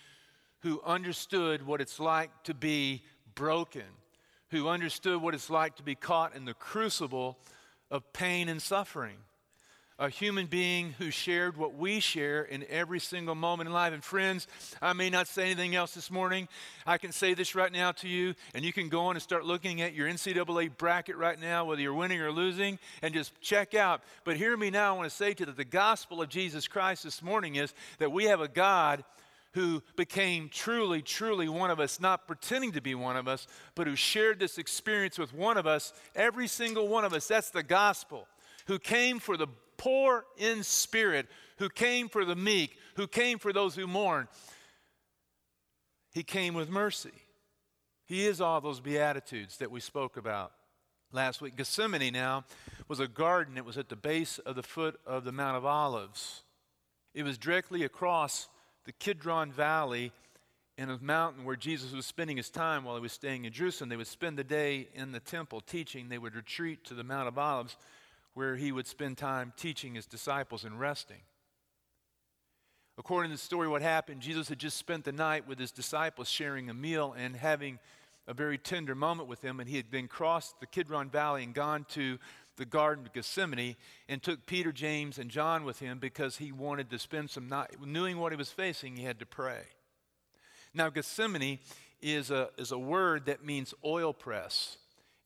who 0.60 0.82
understood 0.86 1.66
what 1.66 1.82
it's 1.82 2.00
like 2.00 2.30
to 2.44 2.54
be 2.54 3.04
broken, 3.36 3.86
who 4.50 4.68
understood 4.68 5.22
what 5.22 5.34
it's 5.34 5.50
like 5.50 5.78
to 5.78 5.84
be 5.84 5.96
caught 5.96 6.36
in 6.36 6.46
the 6.46 6.54
crucible 6.54 7.38
of 7.90 8.12
pain 8.14 8.50
and 8.50 8.62
suffering 8.62 9.18
a 10.02 10.10
human 10.10 10.48
being 10.48 10.96
who 10.98 11.12
shared 11.12 11.56
what 11.56 11.76
we 11.76 12.00
share 12.00 12.42
in 12.42 12.66
every 12.72 13.00
single 13.00 13.36
moment 13.36 13.68
in 13.68 13.74
life. 13.74 13.94
And 13.94 14.04
friends, 14.04 14.48
I 14.82 14.94
may 14.94 15.12
not 15.12 15.28
say 15.28 15.44
anything 15.44 15.76
else 15.76 15.94
this 15.94 16.10
morning. 16.10 16.48
I 16.88 16.98
can 16.98 17.12
say 17.12 17.36
this 17.36 17.54
right 17.54 17.72
now 17.72 17.92
to 17.92 18.08
you, 18.08 18.34
and 18.56 18.66
you 18.66 18.74
can 18.74 18.90
go 18.90 19.02
on 19.02 19.16
and 19.16 19.22
start 19.22 19.46
looking 19.46 19.80
at 19.80 19.94
your 19.94 20.10
NCAA 20.10 20.76
bracket 20.76 21.18
right 21.18 21.40
now, 21.40 21.66
whether 21.66 21.84
you're 21.84 21.94
winning 21.94 22.20
or 22.20 22.32
losing, 22.32 22.80
and 23.04 23.14
just 23.14 23.40
check 23.42 23.76
out. 23.76 24.02
But 24.24 24.38
hear 24.38 24.58
me 24.58 24.72
now, 24.72 24.96
I 24.96 24.98
want 24.98 25.10
to 25.10 25.16
say 25.16 25.36
to 25.36 25.42
you 25.42 25.46
that 25.46 25.58
the 25.58 25.66
gospel 25.66 26.20
of 26.20 26.30
Jesus 26.30 26.68
Christ 26.68 27.04
this 27.04 27.22
morning 27.22 27.56
is 27.56 27.72
that 28.00 28.12
we 28.12 28.24
have 28.24 28.42
a 28.42 28.48
God 28.48 29.04
who 29.54 29.84
became 29.98 30.50
truly, 30.50 31.04
truly 31.04 31.48
one 31.48 31.70
of 31.70 31.80
us, 31.80 32.00
not 32.00 32.26
pretending 32.26 32.72
to 32.72 32.82
be 32.82 32.96
one 32.96 33.18
of 33.18 33.28
us, 33.28 33.46
but 33.76 33.86
who 33.86 33.96
shared 33.96 34.40
this 34.40 34.58
experience 34.58 35.20
with 35.20 35.32
one 35.32 35.58
of 35.58 35.68
us, 35.68 35.94
every 36.16 36.48
single 36.48 36.88
one 36.88 37.06
of 37.06 37.14
us. 37.14 37.28
That's 37.28 37.52
the 37.52 37.62
gospel. 37.62 38.28
Who 38.68 38.80
came 38.80 39.20
for 39.20 39.38
the 39.38 39.48
poor 39.82 40.26
in 40.38 40.62
spirit, 40.62 41.28
who 41.58 41.68
came 41.68 42.08
for 42.08 42.24
the 42.24 42.36
meek, 42.36 42.78
who 42.98 43.08
came 43.08 43.40
for 43.40 43.52
those 43.52 43.74
who 43.74 43.88
mourn. 43.88 44.28
He 46.14 46.22
came 46.22 46.54
with 46.54 46.70
mercy. 46.70 47.10
He 48.06 48.28
is 48.28 48.42
all 48.42 48.62
those 48.62 48.80
beatitudes 48.80 49.58
that 49.58 49.72
we 49.72 49.80
spoke 49.80 50.18
about. 50.18 50.52
last 51.12 51.42
week. 51.42 51.56
Gethsemane 51.58 52.14
now 52.14 52.46
was 52.88 53.00
a 53.00 53.08
garden. 53.08 53.58
It 53.58 53.66
was 53.66 53.78
at 53.78 53.90
the 53.90 53.96
base 53.96 54.38
of 54.38 54.56
the 54.56 54.64
foot 54.64 55.00
of 55.06 55.24
the 55.24 55.32
Mount 55.32 55.58
of 55.58 55.66
Olives. 55.66 56.44
It 57.16 57.24
was 57.24 57.40
directly 57.40 57.84
across 57.84 58.48
the 58.86 58.92
Kidron 58.92 59.52
Valley 59.52 60.12
in 60.78 60.90
a 60.90 61.00
mountain 61.02 61.44
where 61.44 61.56
Jesus 61.56 61.92
was 61.92 62.06
spending 62.06 62.38
his 62.38 62.50
time 62.50 62.84
while 62.84 62.96
he 62.96 63.02
was 63.02 63.12
staying 63.12 63.46
in 63.46 63.52
Jerusalem. 63.52 63.90
They 63.90 63.98
would 63.98 64.08
spend 64.08 64.38
the 64.38 64.44
day 64.44 64.90
in 64.94 65.12
the 65.12 65.20
temple 65.20 65.60
teaching. 65.60 66.08
They 66.08 66.18
would 66.20 66.36
retreat 66.36 66.86
to 66.86 66.94
the 66.94 67.04
Mount 67.04 67.28
of 67.28 67.38
Olives 67.38 67.76
where 68.34 68.56
he 68.56 68.72
would 68.72 68.88
spend 68.88 69.18
time 69.18 69.54
teaching 69.58 69.96
his 69.96 70.06
disciples 70.06 70.64
and 70.64 70.80
resting. 70.80 71.22
According 72.98 73.32
to 73.32 73.38
the 73.38 73.42
story, 73.42 73.68
what 73.68 73.82
happened, 73.82 74.22
Jesus 74.22 74.50
had 74.50 74.60
just 74.60 74.78
spent 74.78 75.06
the 75.06 75.12
night 75.12 75.48
with 75.48 75.60
his 75.60 75.72
disciples 75.72 76.30
sharing 76.30 76.70
a 76.70 76.74
meal 76.74 77.16
and 77.18 77.36
having 77.36 77.80
a 78.28 78.34
very 78.34 78.58
tender 78.58 78.96
moment 78.96 79.28
with 79.28 79.42
them, 79.42 79.60
and 79.60 79.68
he 79.68 79.78
had 79.78 79.92
then 79.92 80.08
crossed 80.08 80.60
the 80.60 80.68
Kidron 80.68 81.10
Valley 81.10 81.44
and 81.44 81.54
gone 81.54 81.86
to 81.90 82.20
the 82.58 82.66
Garden 82.66 83.06
of 83.08 83.14
Gethsemane 83.14 83.76
and 84.08 84.22
took 84.22 84.46
Peter, 84.46 84.72
James, 84.72 85.18
and 85.18 85.32
John 85.32 85.64
with 85.64 85.80
him 85.80 86.00
because 86.00 86.38
he 86.38 86.52
wanted 86.52 86.90
to 86.92 87.00
spend 87.00 87.30
some 87.30 87.48
night, 87.48 87.76
knowing 87.84 88.20
what 88.20 88.32
he 88.32 88.38
was 88.38 88.52
facing, 88.52 88.96
he 88.96 89.04
had 89.04 89.20
to 89.20 89.26
pray. 89.26 89.64
Now, 90.74 90.90
Gethsemane 90.90 91.60
is 92.02 92.30
a, 92.30 92.50
is 92.58 92.72
a 92.72 92.78
word 92.78 93.26
that 93.26 93.44
means 93.44 93.74
oil 93.84 94.14
press. 94.14 94.78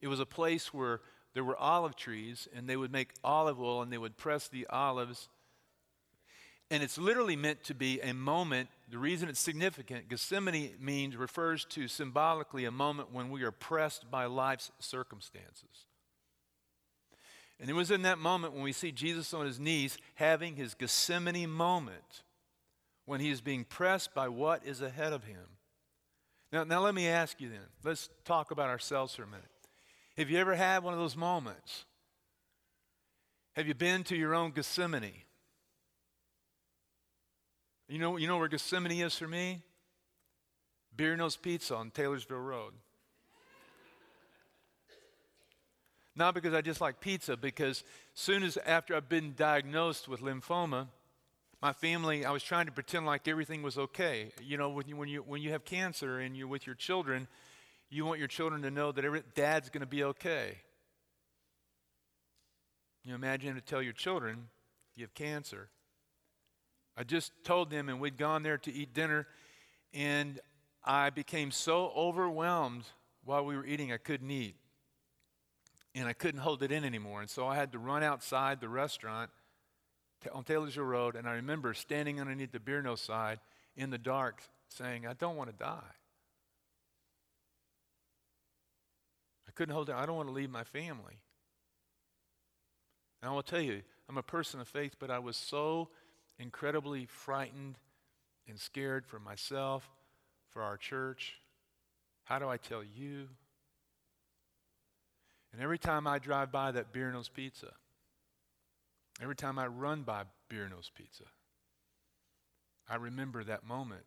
It 0.01 0.07
was 0.07 0.19
a 0.19 0.25
place 0.25 0.73
where 0.73 1.01
there 1.35 1.43
were 1.43 1.57
olive 1.57 1.95
trees, 1.95 2.47
and 2.55 2.67
they 2.67 2.75
would 2.75 2.91
make 2.91 3.09
olive 3.23 3.61
oil 3.61 3.83
and 3.83 3.93
they 3.93 3.99
would 3.99 4.17
press 4.17 4.47
the 4.47 4.65
olives 4.67 5.29
and 6.71 6.81
it's 6.81 6.97
literally 6.97 7.35
meant 7.35 7.63
to 7.65 7.75
be 7.75 8.01
a 8.01 8.13
moment. 8.13 8.69
The 8.89 8.97
reason 8.97 9.29
it's 9.29 9.39
significant, 9.39 10.09
Gethsemane 10.09 10.71
means, 10.79 11.15
refers 11.15 11.63
to 11.65 11.87
symbolically 11.87 12.65
a 12.65 12.71
moment 12.71 13.13
when 13.13 13.29
we 13.29 13.43
are 13.43 13.51
pressed 13.51 14.09
by 14.09 14.25
life's 14.25 14.71
circumstances. 14.79 15.87
And 17.59 17.69
it 17.69 17.73
was 17.73 17.91
in 17.91 18.01
that 18.01 18.17
moment 18.17 18.53
when 18.53 18.63
we 18.63 18.73
see 18.73 18.91
Jesus 18.91 19.33
on 19.33 19.45
his 19.45 19.59
knees 19.59 19.97
having 20.15 20.55
his 20.55 20.73
Gethsemane 20.73 21.49
moment, 21.49 22.23
when 23.05 23.21
he 23.21 23.29
is 23.29 23.41
being 23.41 23.63
pressed 23.63 24.15
by 24.15 24.27
what 24.27 24.65
is 24.65 24.81
ahead 24.81 25.13
of 25.13 25.23
him. 25.23 25.45
Now, 26.51 26.63
now 26.63 26.81
let 26.81 26.95
me 26.95 27.07
ask 27.07 27.39
you 27.39 27.49
then, 27.49 27.59
let's 27.83 28.09
talk 28.23 28.49
about 28.49 28.69
ourselves 28.69 29.13
for 29.13 29.23
a 29.23 29.27
minute. 29.27 29.45
Have 30.17 30.29
you 30.29 30.37
ever 30.37 30.55
had 30.55 30.83
one 30.83 30.93
of 30.93 30.99
those 30.99 31.17
moments? 31.17 31.83
Have 33.53 33.67
you 33.67 33.73
been 33.73 34.03
to 34.05 34.15
your 34.15 34.33
own 34.33 34.51
Gethsemane? 34.51 35.11
You 37.89 37.99
know, 37.99 38.17
you 38.17 38.27
know 38.27 38.37
where 38.37 38.47
Gethsemane 38.47 39.01
is 39.01 39.17
for 39.17 39.27
me? 39.27 39.61
Bearno's 40.95 41.35
Pizza 41.35 41.75
on 41.75 41.91
Taylorsville 41.91 42.37
Road. 42.37 42.73
Not 46.15 46.33
because 46.33 46.53
I 46.53 46.61
just 46.61 46.79
like 46.79 47.01
pizza, 47.01 47.35
because 47.35 47.83
soon 48.13 48.43
as 48.43 48.57
after 48.65 48.95
I've 48.95 49.09
been 49.09 49.33
diagnosed 49.35 50.07
with 50.07 50.21
lymphoma, 50.21 50.87
my 51.61 51.73
family, 51.73 52.23
I 52.23 52.31
was 52.31 52.41
trying 52.41 52.67
to 52.67 52.71
pretend 52.71 53.05
like 53.05 53.27
everything 53.27 53.61
was 53.61 53.77
okay. 53.77 54.31
You 54.41 54.57
know, 54.57 54.69
when 54.69 54.87
you, 54.87 54.95
when 54.95 55.09
you, 55.09 55.23
when 55.23 55.41
you 55.41 55.51
have 55.51 55.65
cancer 55.65 56.19
and 56.19 56.37
you're 56.37 56.47
with 56.47 56.65
your 56.65 56.75
children, 56.75 57.27
you 57.95 58.05
want 58.05 58.19
your 58.19 58.27
children 58.27 58.61
to 58.63 58.71
know 58.71 58.91
that 58.91 59.05
every, 59.05 59.23
dad's 59.33 59.69
going 59.69 59.81
to 59.81 59.87
be 59.87 60.03
okay. 60.03 60.57
You 63.03 63.15
imagine 63.15 63.55
to 63.55 63.61
tell 63.61 63.81
your 63.81 63.93
children 63.93 64.47
you 64.95 65.03
have 65.03 65.13
cancer 65.13 65.69
I 66.97 67.03
just 67.03 67.31
told 67.43 67.69
them, 67.69 67.89
and 67.89 67.99
we'd 67.99 68.17
gone 68.17 68.43
there 68.43 68.57
to 68.59 68.73
eat 68.73 68.93
dinner, 68.93 69.27
and 69.93 70.39
I 70.83 71.09
became 71.09 71.51
so 71.51 71.91
overwhelmed 71.95 72.85
while 73.25 73.43
we 73.43 73.57
were 73.57 73.65
eating, 73.65 73.91
I 73.91 73.97
couldn't 73.97 74.31
eat. 74.31 74.55
And 75.93 76.07
I 76.07 76.13
couldn't 76.13 76.41
hold 76.41 76.63
it 76.63 76.71
in 76.71 76.83
anymore. 76.83 77.21
And 77.21 77.29
so 77.29 77.47
I 77.47 77.55
had 77.55 77.71
to 77.71 77.79
run 77.79 78.03
outside 78.03 78.61
the 78.61 78.69
restaurant 78.69 79.29
on 80.31 80.43
Taylorsville 80.43 80.83
Road, 80.83 81.15
and 81.15 81.27
I 81.27 81.33
remember 81.33 81.73
standing 81.73 82.19
underneath 82.21 82.51
the 82.51 82.59
Bearno's 82.59 83.01
side 83.01 83.39
in 83.75 83.89
the 83.89 83.97
dark 83.97 84.41
saying, 84.69 85.05
I 85.05 85.13
don't 85.13 85.35
want 85.35 85.49
to 85.49 85.55
die. 85.55 85.95
Couldn't 89.55 89.73
hold 89.73 89.89
it. 89.89 89.95
I 89.95 90.05
don't 90.05 90.17
want 90.17 90.29
to 90.29 90.33
leave 90.33 90.49
my 90.49 90.63
family. 90.63 91.19
And 93.21 93.31
I 93.31 93.33
will 93.33 93.43
tell 93.43 93.61
you, 93.61 93.81
I'm 94.07 94.17
a 94.17 94.23
person 94.23 94.59
of 94.59 94.67
faith, 94.67 94.95
but 94.99 95.09
I 95.09 95.19
was 95.19 95.37
so 95.37 95.89
incredibly 96.37 97.05
frightened 97.05 97.77
and 98.47 98.59
scared 98.59 99.07
for 99.07 99.19
myself, 99.19 99.89
for 100.49 100.61
our 100.61 100.77
church. 100.77 101.39
How 102.25 102.37
do 102.37 102.47
I 102.47 102.57
tell 102.57 102.83
you? 102.83 103.29
And 105.53 105.61
every 105.61 105.79
time 105.79 106.05
I 106.05 106.19
drive 106.19 106.51
by 106.51 106.71
that 106.71 106.93
Bearno's 106.93 107.29
Pizza, 107.29 107.71
every 109.21 109.35
time 109.35 109.57
I 109.57 109.67
run 109.67 110.03
by 110.03 110.23
Bearno's 110.49 110.91
Pizza, 110.93 111.23
I 112.89 112.95
remember 112.95 113.43
that 113.43 113.65
moment 113.65 114.05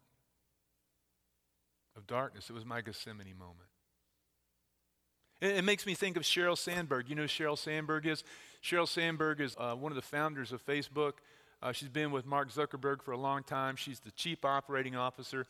of 1.97 2.07
darkness. 2.07 2.50
It 2.50 2.52
was 2.52 2.67
my 2.67 2.83
Gethsemane 2.83 3.37
moment. 3.37 3.69
It, 5.40 5.62
makes 5.62 5.87
me 5.87 5.95
think 5.95 6.16
of 6.16 6.25
Sheryl 6.25 6.59
Sandberg. 6.59 7.09
You 7.09 7.14
know 7.14 7.25
Sheryl 7.25 7.57
Sandberg 7.57 8.07
is? 8.07 8.25
Sheryl 8.62 8.88
Sandberg 8.88 9.40
is 9.40 9.54
uh, 9.57 9.75
one 9.75 9.92
of 9.92 9.97
the 9.97 10.02
founders 10.02 10.50
of 10.50 10.64
Facebook. 10.66 11.12
Uh, 11.62 11.71
she's 11.71 11.88
been 11.88 12.11
with 12.11 12.26
Mark 12.26 12.52
Zuckerberg 12.52 13.02
for 13.02 13.12
a 13.12 13.16
long 13.16 13.45
time. 13.45 13.76
She's 13.76 14.00
the 14.00 14.11
chief 14.11 14.45
operating 14.45 14.97
officer. 14.97 15.47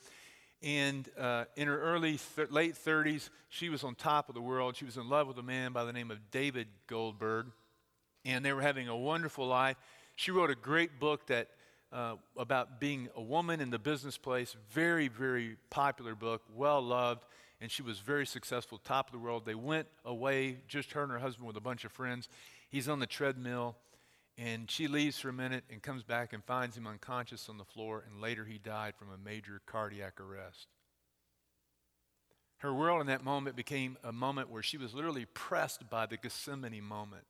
And 0.62 1.08
uh, 1.18 1.44
in 1.56 1.68
her 1.68 1.80
early, 1.80 2.18
th- 2.36 2.50
late 2.50 2.74
30s, 2.74 3.30
she 3.48 3.70
was 3.70 3.82
on 3.82 3.94
top 3.94 4.28
of 4.28 4.34
the 4.34 4.42
world. 4.42 4.76
She 4.76 4.84
was 4.84 4.98
in 4.98 5.08
love 5.08 5.26
with 5.26 5.38
a 5.38 5.42
man 5.42 5.72
by 5.72 5.84
the 5.84 5.92
name 5.92 6.10
of 6.10 6.18
David 6.30 6.68
Goldberg. 6.86 7.46
And 8.26 8.44
they 8.44 8.52
were 8.52 8.62
having 8.62 8.88
a 8.88 8.96
wonderful 8.96 9.46
life. 9.46 9.78
She 10.16 10.32
wrote 10.32 10.50
a 10.50 10.54
great 10.54 11.00
book 11.00 11.26
that 11.28 11.48
uh, 11.92 12.16
about 12.36 12.78
being 12.78 13.08
a 13.16 13.22
woman 13.22 13.60
in 13.60 13.70
the 13.70 13.78
business 13.78 14.18
place. 14.18 14.54
Very, 14.70 15.08
very 15.08 15.56
popular 15.70 16.14
book, 16.14 16.42
well 16.54 16.82
loved, 16.82 17.24
and 17.60 17.70
she 17.70 17.82
was 17.82 17.98
very 17.98 18.26
successful, 18.26 18.78
top 18.78 19.08
of 19.08 19.12
the 19.12 19.18
world. 19.18 19.44
They 19.44 19.54
went 19.54 19.88
away, 20.04 20.58
just 20.68 20.92
her 20.92 21.02
and 21.02 21.12
her 21.12 21.18
husband 21.18 21.46
with 21.46 21.56
a 21.56 21.60
bunch 21.60 21.84
of 21.84 21.92
friends. 21.92 22.28
He's 22.68 22.88
on 22.88 23.00
the 23.00 23.06
treadmill. 23.06 23.76
And 24.40 24.70
she 24.70 24.86
leaves 24.86 25.18
for 25.18 25.30
a 25.30 25.32
minute 25.32 25.64
and 25.68 25.82
comes 25.82 26.04
back 26.04 26.32
and 26.32 26.44
finds 26.44 26.76
him 26.76 26.86
unconscious 26.86 27.48
on 27.48 27.58
the 27.58 27.64
floor, 27.64 28.04
and 28.06 28.20
later 28.20 28.44
he 28.44 28.56
died 28.56 28.94
from 28.96 29.08
a 29.10 29.18
major 29.18 29.60
cardiac 29.66 30.20
arrest. 30.20 30.68
Her 32.58 32.72
world 32.72 33.00
in 33.00 33.08
that 33.08 33.24
moment 33.24 33.56
became 33.56 33.96
a 34.04 34.12
moment 34.12 34.48
where 34.48 34.62
she 34.62 34.76
was 34.76 34.94
literally 34.94 35.24
pressed 35.24 35.90
by 35.90 36.06
the 36.06 36.16
Gethsemane 36.16 36.82
moment. 36.82 37.24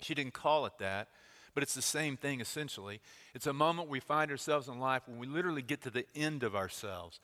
She 0.00 0.14
didn't 0.14 0.34
call 0.34 0.66
it 0.66 0.78
that, 0.80 1.08
but 1.54 1.62
it's 1.62 1.74
the 1.74 1.82
same 1.82 2.16
thing 2.16 2.40
essentially. 2.40 3.00
It's 3.32 3.46
a 3.46 3.52
moment 3.52 3.88
we 3.88 4.00
find 4.00 4.32
ourselves 4.32 4.66
in 4.66 4.80
life 4.80 5.02
when 5.06 5.18
we 5.18 5.28
literally 5.28 5.62
get 5.62 5.82
to 5.82 5.90
the 5.90 6.06
end 6.14 6.42
of 6.42 6.56
ourselves 6.56 7.20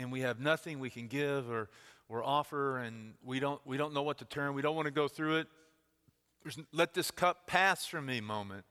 and 0.00 0.10
we 0.10 0.20
have 0.20 0.40
nothing 0.40 0.80
we 0.80 0.90
can 0.90 1.06
give 1.06 1.50
or, 1.50 1.68
or 2.08 2.24
offer, 2.24 2.78
and 2.78 3.14
we 3.24 3.38
don't, 3.38 3.60
we 3.64 3.76
don't 3.76 3.94
know 3.94 4.02
what 4.02 4.18
to 4.18 4.24
turn. 4.24 4.54
We 4.54 4.62
don't 4.62 4.74
want 4.74 4.86
to 4.86 4.92
go 4.92 5.06
through 5.06 5.38
it 5.38 5.48
let 6.72 6.94
this 6.94 7.10
cup 7.10 7.46
pass 7.46 7.86
from 7.86 8.06
me 8.06 8.20
moment. 8.20 8.64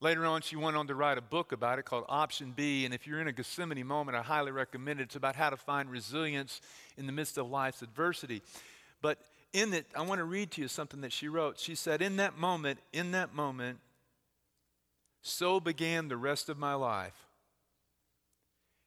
Later 0.00 0.26
on, 0.26 0.42
she 0.42 0.56
went 0.56 0.76
on 0.76 0.86
to 0.88 0.94
write 0.94 1.16
a 1.16 1.22
book 1.22 1.52
about 1.52 1.78
it 1.78 1.86
called 1.86 2.04
Option 2.08 2.52
B. 2.54 2.84
And 2.84 2.92
if 2.92 3.06
you're 3.06 3.20
in 3.20 3.28
a 3.28 3.32
Gethsemane 3.32 3.86
moment, 3.86 4.16
I 4.16 4.22
highly 4.22 4.52
recommend 4.52 5.00
it. 5.00 5.04
It's 5.04 5.16
about 5.16 5.36
how 5.36 5.48
to 5.48 5.56
find 5.56 5.90
resilience 5.90 6.60
in 6.98 7.06
the 7.06 7.12
midst 7.12 7.38
of 7.38 7.48
life's 7.48 7.80
adversity. 7.80 8.42
But 9.00 9.18
in 9.54 9.72
it, 9.72 9.86
I 9.96 10.02
want 10.02 10.18
to 10.18 10.24
read 10.24 10.50
to 10.52 10.60
you 10.60 10.68
something 10.68 11.00
that 11.00 11.12
she 11.12 11.28
wrote. 11.28 11.58
She 11.58 11.74
said, 11.74 12.02
In 12.02 12.16
that 12.16 12.36
moment, 12.36 12.80
in 12.92 13.12
that 13.12 13.34
moment, 13.34 13.78
so 15.22 15.60
began 15.60 16.08
the 16.08 16.18
rest 16.18 16.50
of 16.50 16.58
my 16.58 16.74
life. 16.74 17.25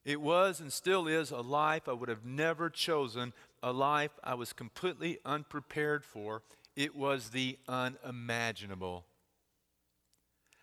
It 0.05 0.21
was 0.21 0.59
and 0.59 0.71
still 0.71 1.07
is 1.07 1.31
a 1.31 1.41
life 1.41 1.87
I 1.87 1.93
would 1.93 2.09
have 2.09 2.25
never 2.25 2.69
chosen, 2.69 3.33
a 3.61 3.71
life 3.71 4.11
I 4.23 4.35
was 4.35 4.53
completely 4.53 5.19
unprepared 5.25 6.03
for 6.03 6.41
it 6.79 6.95
was 6.95 7.31
the 7.31 7.57
unimaginable. 7.67 9.05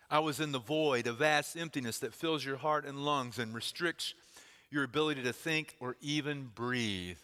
I 0.09 0.17
was 0.17 0.39
in 0.39 0.51
the 0.51 0.59
void, 0.59 1.05
a 1.05 1.13
vast 1.13 1.55
emptiness 1.55 1.99
that 1.99 2.15
fills 2.15 2.43
your 2.43 2.57
heart 2.57 2.85
and 2.85 3.05
lungs 3.05 3.37
and 3.37 3.53
restricts 3.53 4.15
your 4.71 4.83
ability 4.83 5.21
to 5.23 5.33
think 5.33 5.75
or 5.79 5.95
even 6.01 6.49
breathe. 6.55 7.19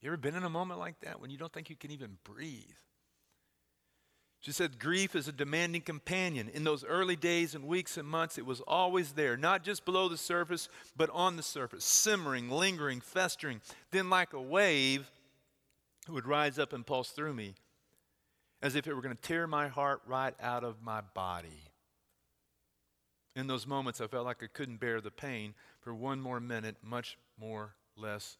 You 0.00 0.08
ever 0.08 0.16
been 0.16 0.34
in 0.34 0.44
a 0.44 0.50
moment 0.50 0.80
like 0.80 1.00
that 1.00 1.20
when 1.20 1.30
you 1.30 1.36
don't 1.36 1.52
think 1.52 1.68
you 1.68 1.76
can 1.76 1.90
even 1.90 2.16
breathe? 2.24 2.62
She 4.44 4.52
said, 4.52 4.78
Grief 4.78 5.16
is 5.16 5.26
a 5.26 5.32
demanding 5.32 5.80
companion. 5.80 6.50
In 6.52 6.64
those 6.64 6.84
early 6.84 7.16
days 7.16 7.54
and 7.54 7.64
weeks 7.64 7.96
and 7.96 8.06
months, 8.06 8.36
it 8.36 8.44
was 8.44 8.60
always 8.60 9.12
there, 9.12 9.38
not 9.38 9.64
just 9.64 9.86
below 9.86 10.06
the 10.06 10.18
surface, 10.18 10.68
but 10.94 11.08
on 11.14 11.36
the 11.36 11.42
surface, 11.42 11.82
simmering, 11.82 12.50
lingering, 12.50 13.00
festering. 13.00 13.62
Then, 13.90 14.10
like 14.10 14.34
a 14.34 14.42
wave, 14.42 15.10
it 16.06 16.12
would 16.12 16.26
rise 16.26 16.58
up 16.58 16.74
and 16.74 16.84
pulse 16.84 17.08
through 17.08 17.32
me 17.32 17.54
as 18.60 18.74
if 18.74 18.86
it 18.86 18.92
were 18.92 19.00
going 19.00 19.16
to 19.16 19.22
tear 19.22 19.46
my 19.46 19.68
heart 19.68 20.02
right 20.06 20.34
out 20.42 20.62
of 20.62 20.82
my 20.82 21.00
body. 21.14 21.70
In 23.34 23.46
those 23.46 23.66
moments, 23.66 24.02
I 24.02 24.08
felt 24.08 24.26
like 24.26 24.42
I 24.42 24.48
couldn't 24.52 24.76
bear 24.76 25.00
the 25.00 25.10
pain 25.10 25.54
for 25.80 25.94
one 25.94 26.20
more 26.20 26.38
minute, 26.38 26.76
much 26.82 27.16
more 27.40 27.76
less 27.96 28.36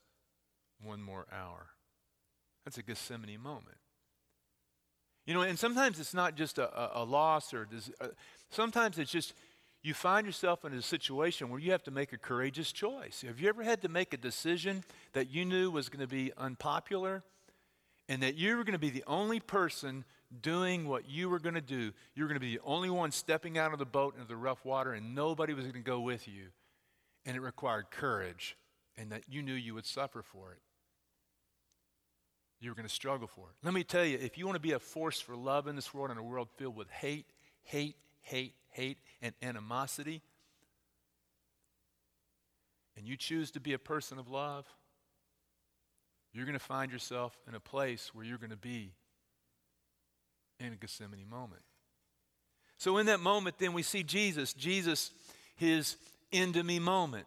one 0.82 1.00
more 1.00 1.26
hour. 1.32 1.68
That's 2.66 2.76
a 2.76 2.82
Gethsemane 2.82 3.40
moment. 3.40 3.78
You 5.26 5.32
know, 5.34 5.42
and 5.42 5.58
sometimes 5.58 5.98
it's 5.98 6.14
not 6.14 6.34
just 6.34 6.58
a, 6.58 6.68
a, 6.78 7.02
a 7.02 7.04
loss 7.04 7.54
or 7.54 7.66
uh, 8.00 8.08
sometimes 8.50 8.98
it's 8.98 9.10
just 9.10 9.34
you 9.82 9.94
find 9.94 10.26
yourself 10.26 10.64
in 10.64 10.72
a 10.72 10.82
situation 10.82 11.50
where 11.50 11.60
you 11.60 11.72
have 11.72 11.82
to 11.84 11.90
make 11.90 12.12
a 12.12 12.18
courageous 12.18 12.72
choice. 12.72 13.22
Have 13.26 13.40
you 13.40 13.48
ever 13.48 13.62
had 13.62 13.82
to 13.82 13.88
make 13.88 14.12
a 14.12 14.16
decision 14.16 14.82
that 15.12 15.30
you 15.30 15.44
knew 15.44 15.70
was 15.70 15.88
going 15.88 16.00
to 16.00 16.06
be 16.06 16.32
unpopular 16.36 17.22
and 18.08 18.22
that 18.22 18.34
you 18.34 18.56
were 18.56 18.64
going 18.64 18.72
to 18.72 18.78
be 18.78 18.90
the 18.90 19.04
only 19.06 19.40
person 19.40 20.04
doing 20.42 20.88
what 20.88 21.08
you 21.08 21.28
were 21.28 21.38
going 21.38 21.54
to 21.54 21.60
do? 21.60 21.92
You 22.14 22.22
were 22.24 22.28
going 22.28 22.40
to 22.40 22.46
be 22.46 22.56
the 22.56 22.62
only 22.64 22.90
one 22.90 23.10
stepping 23.10 23.56
out 23.58 23.72
of 23.72 23.78
the 23.78 23.86
boat 23.86 24.14
into 24.14 24.28
the 24.28 24.36
rough 24.36 24.64
water 24.64 24.92
and 24.92 25.14
nobody 25.14 25.54
was 25.54 25.64
going 25.64 25.74
to 25.74 25.80
go 25.80 26.00
with 26.00 26.28
you. 26.28 26.46
And 27.26 27.36
it 27.36 27.40
required 27.40 27.90
courage 27.90 28.56
and 28.96 29.10
that 29.10 29.22
you 29.28 29.42
knew 29.42 29.54
you 29.54 29.74
would 29.74 29.86
suffer 29.86 30.22
for 30.22 30.52
it 30.52 30.58
you 32.60 32.70
were 32.70 32.74
going 32.74 32.88
to 32.88 32.94
struggle 32.94 33.26
for 33.26 33.48
it. 33.48 33.54
Let 33.64 33.74
me 33.74 33.84
tell 33.84 34.04
you, 34.04 34.18
if 34.20 34.38
you 34.38 34.46
want 34.46 34.56
to 34.56 34.60
be 34.60 34.72
a 34.72 34.78
force 34.78 35.20
for 35.20 35.36
love 35.36 35.66
in 35.66 35.76
this 35.76 35.92
world, 35.92 36.10
in 36.10 36.18
a 36.18 36.22
world 36.22 36.48
filled 36.56 36.76
with 36.76 36.90
hate, 36.90 37.26
hate, 37.62 37.96
hate, 38.22 38.54
hate, 38.70 38.98
and 39.20 39.34
animosity, 39.42 40.22
and 42.96 43.06
you 43.06 43.16
choose 43.16 43.50
to 43.52 43.60
be 43.60 43.72
a 43.72 43.78
person 43.78 44.18
of 44.18 44.28
love, 44.28 44.66
you're 46.32 46.46
going 46.46 46.58
to 46.58 46.64
find 46.64 46.90
yourself 46.90 47.36
in 47.48 47.54
a 47.54 47.60
place 47.60 48.14
where 48.14 48.24
you're 48.24 48.38
going 48.38 48.50
to 48.50 48.56
be 48.56 48.92
in 50.58 50.72
a 50.72 50.76
Gethsemane 50.76 51.28
moment. 51.28 51.62
So, 52.76 52.98
in 52.98 53.06
that 53.06 53.20
moment, 53.20 53.58
then 53.58 53.72
we 53.72 53.82
see 53.82 54.02
Jesus, 54.02 54.52
Jesus, 54.52 55.10
his 55.56 55.96
end 56.32 56.56
of 56.56 56.66
me 56.66 56.78
moment. 56.78 57.26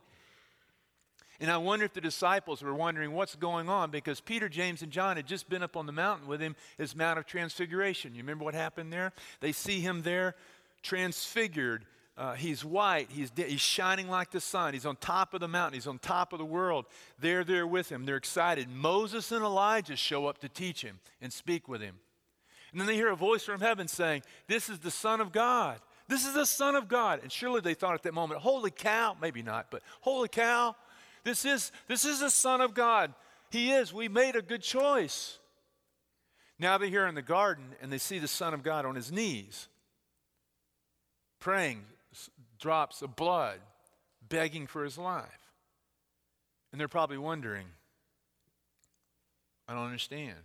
And 1.40 1.52
I 1.52 1.58
wonder 1.58 1.86
if 1.86 1.94
the 1.94 2.02
disciples 2.02 2.64
were 2.64 2.74
wondering 2.74 3.12
what's 3.12 3.36
going 3.36 3.70
on 3.70 3.92
because 3.92 4.20
Peter, 4.20 4.50
James, 4.50 4.82
and 4.82 4.92
John 4.92 5.18
had 5.18 5.28
just 5.28 5.48
been 5.50 5.62
up 5.62 5.78
on 5.78 5.86
the 5.86 5.92
mountain 5.92 6.28
with 6.28 6.42
him, 6.42 6.56
his 6.78 6.96
Mount 6.96 7.20
of 7.20 7.26
Transfiguration. 7.26 8.16
You 8.16 8.22
remember 8.22 8.44
what 8.44 8.56
happened 8.56 8.92
there? 8.92 9.14
They 9.40 9.52
see 9.52 9.80
him 9.80 10.02
there 10.02 10.36
transfigured. 10.82 11.86
Uh, 12.18 12.34
he's 12.34 12.66
white. 12.66 13.12
He's, 13.12 13.30
de- 13.30 13.44
he's 13.44 13.62
shining 13.62 14.10
like 14.10 14.32
the 14.32 14.42
sun. 14.42 14.74
He's 14.74 14.88
on 14.88 14.96
top 14.96 15.36
of 15.36 15.40
the 15.40 15.48
mountain. 15.48 15.76
He's 15.76 15.86
on 15.86 16.00
top 16.00 16.34
of 16.34 16.40
the 16.40 16.46
world. 16.46 16.86
They're 17.20 17.44
there 17.44 17.68
with 17.68 17.90
him. 17.92 18.06
They're 18.06 18.18
excited. 18.18 18.68
Moses 18.70 19.32
and 19.32 19.44
Elijah 19.44 19.96
show 19.96 20.26
up 20.26 20.40
to 20.40 20.50
teach 20.50 20.82
him 20.82 21.00
and 21.22 21.32
speak 21.32 21.68
with 21.68 21.82
him. 21.82 21.96
And 22.72 22.82
then 22.82 22.88
they 22.88 22.96
hear 22.96 23.10
a 23.10 23.16
voice 23.16 23.44
from 23.44 23.62
heaven 23.62 23.88
saying, 23.88 24.24
This 24.48 24.70
is 24.70 24.80
the 24.80 24.92
Son 24.92 25.22
of 25.22 25.32
God. 25.32 25.80
This 26.08 26.26
is 26.26 26.34
the 26.34 26.46
Son 26.46 26.76
of 26.76 26.88
God. 26.88 27.20
And 27.22 27.32
surely 27.32 27.62
they 27.62 27.74
thought 27.76 27.94
at 27.94 28.04
that 28.04 28.14
moment, 28.14 28.42
Holy 28.42 28.72
cow, 28.72 29.16
maybe 29.22 29.44
not, 29.44 29.68
but 29.70 29.84
holy 30.02 30.28
cow, 30.28 30.76
this 31.28 31.44
is, 31.44 31.74
this 31.88 32.06
is 32.06 32.22
the 32.22 32.30
Son 32.30 32.62
of 32.62 32.74
God. 32.74 33.14
He 33.50 33.72
is. 33.72 33.94
We 33.94 34.08
made 34.08 34.38
a 34.38 34.42
good 34.42 34.62
choice. 34.62 35.40
Now 36.58 36.78
they're 36.78 36.88
here 36.88 37.06
in 37.06 37.16
the 37.16 37.22
garden 37.22 37.66
and 37.82 37.92
they 37.92 37.98
see 37.98 38.18
the 38.18 38.30
Son 38.30 38.54
of 38.54 38.64
God 38.64 38.86
on 38.86 38.96
his 38.96 39.12
knees, 39.12 39.68
praying 41.40 41.84
drops 42.60 43.02
of 43.02 43.18
blood, 43.18 43.60
begging 44.28 44.68
for 44.68 44.86
his 44.86 44.98
life. 44.98 45.52
And 46.72 46.80
they're 46.80 46.88
probably 46.88 47.18
wondering, 47.18 47.68
I 49.68 49.74
don't 49.74 49.86
understand. 49.86 50.38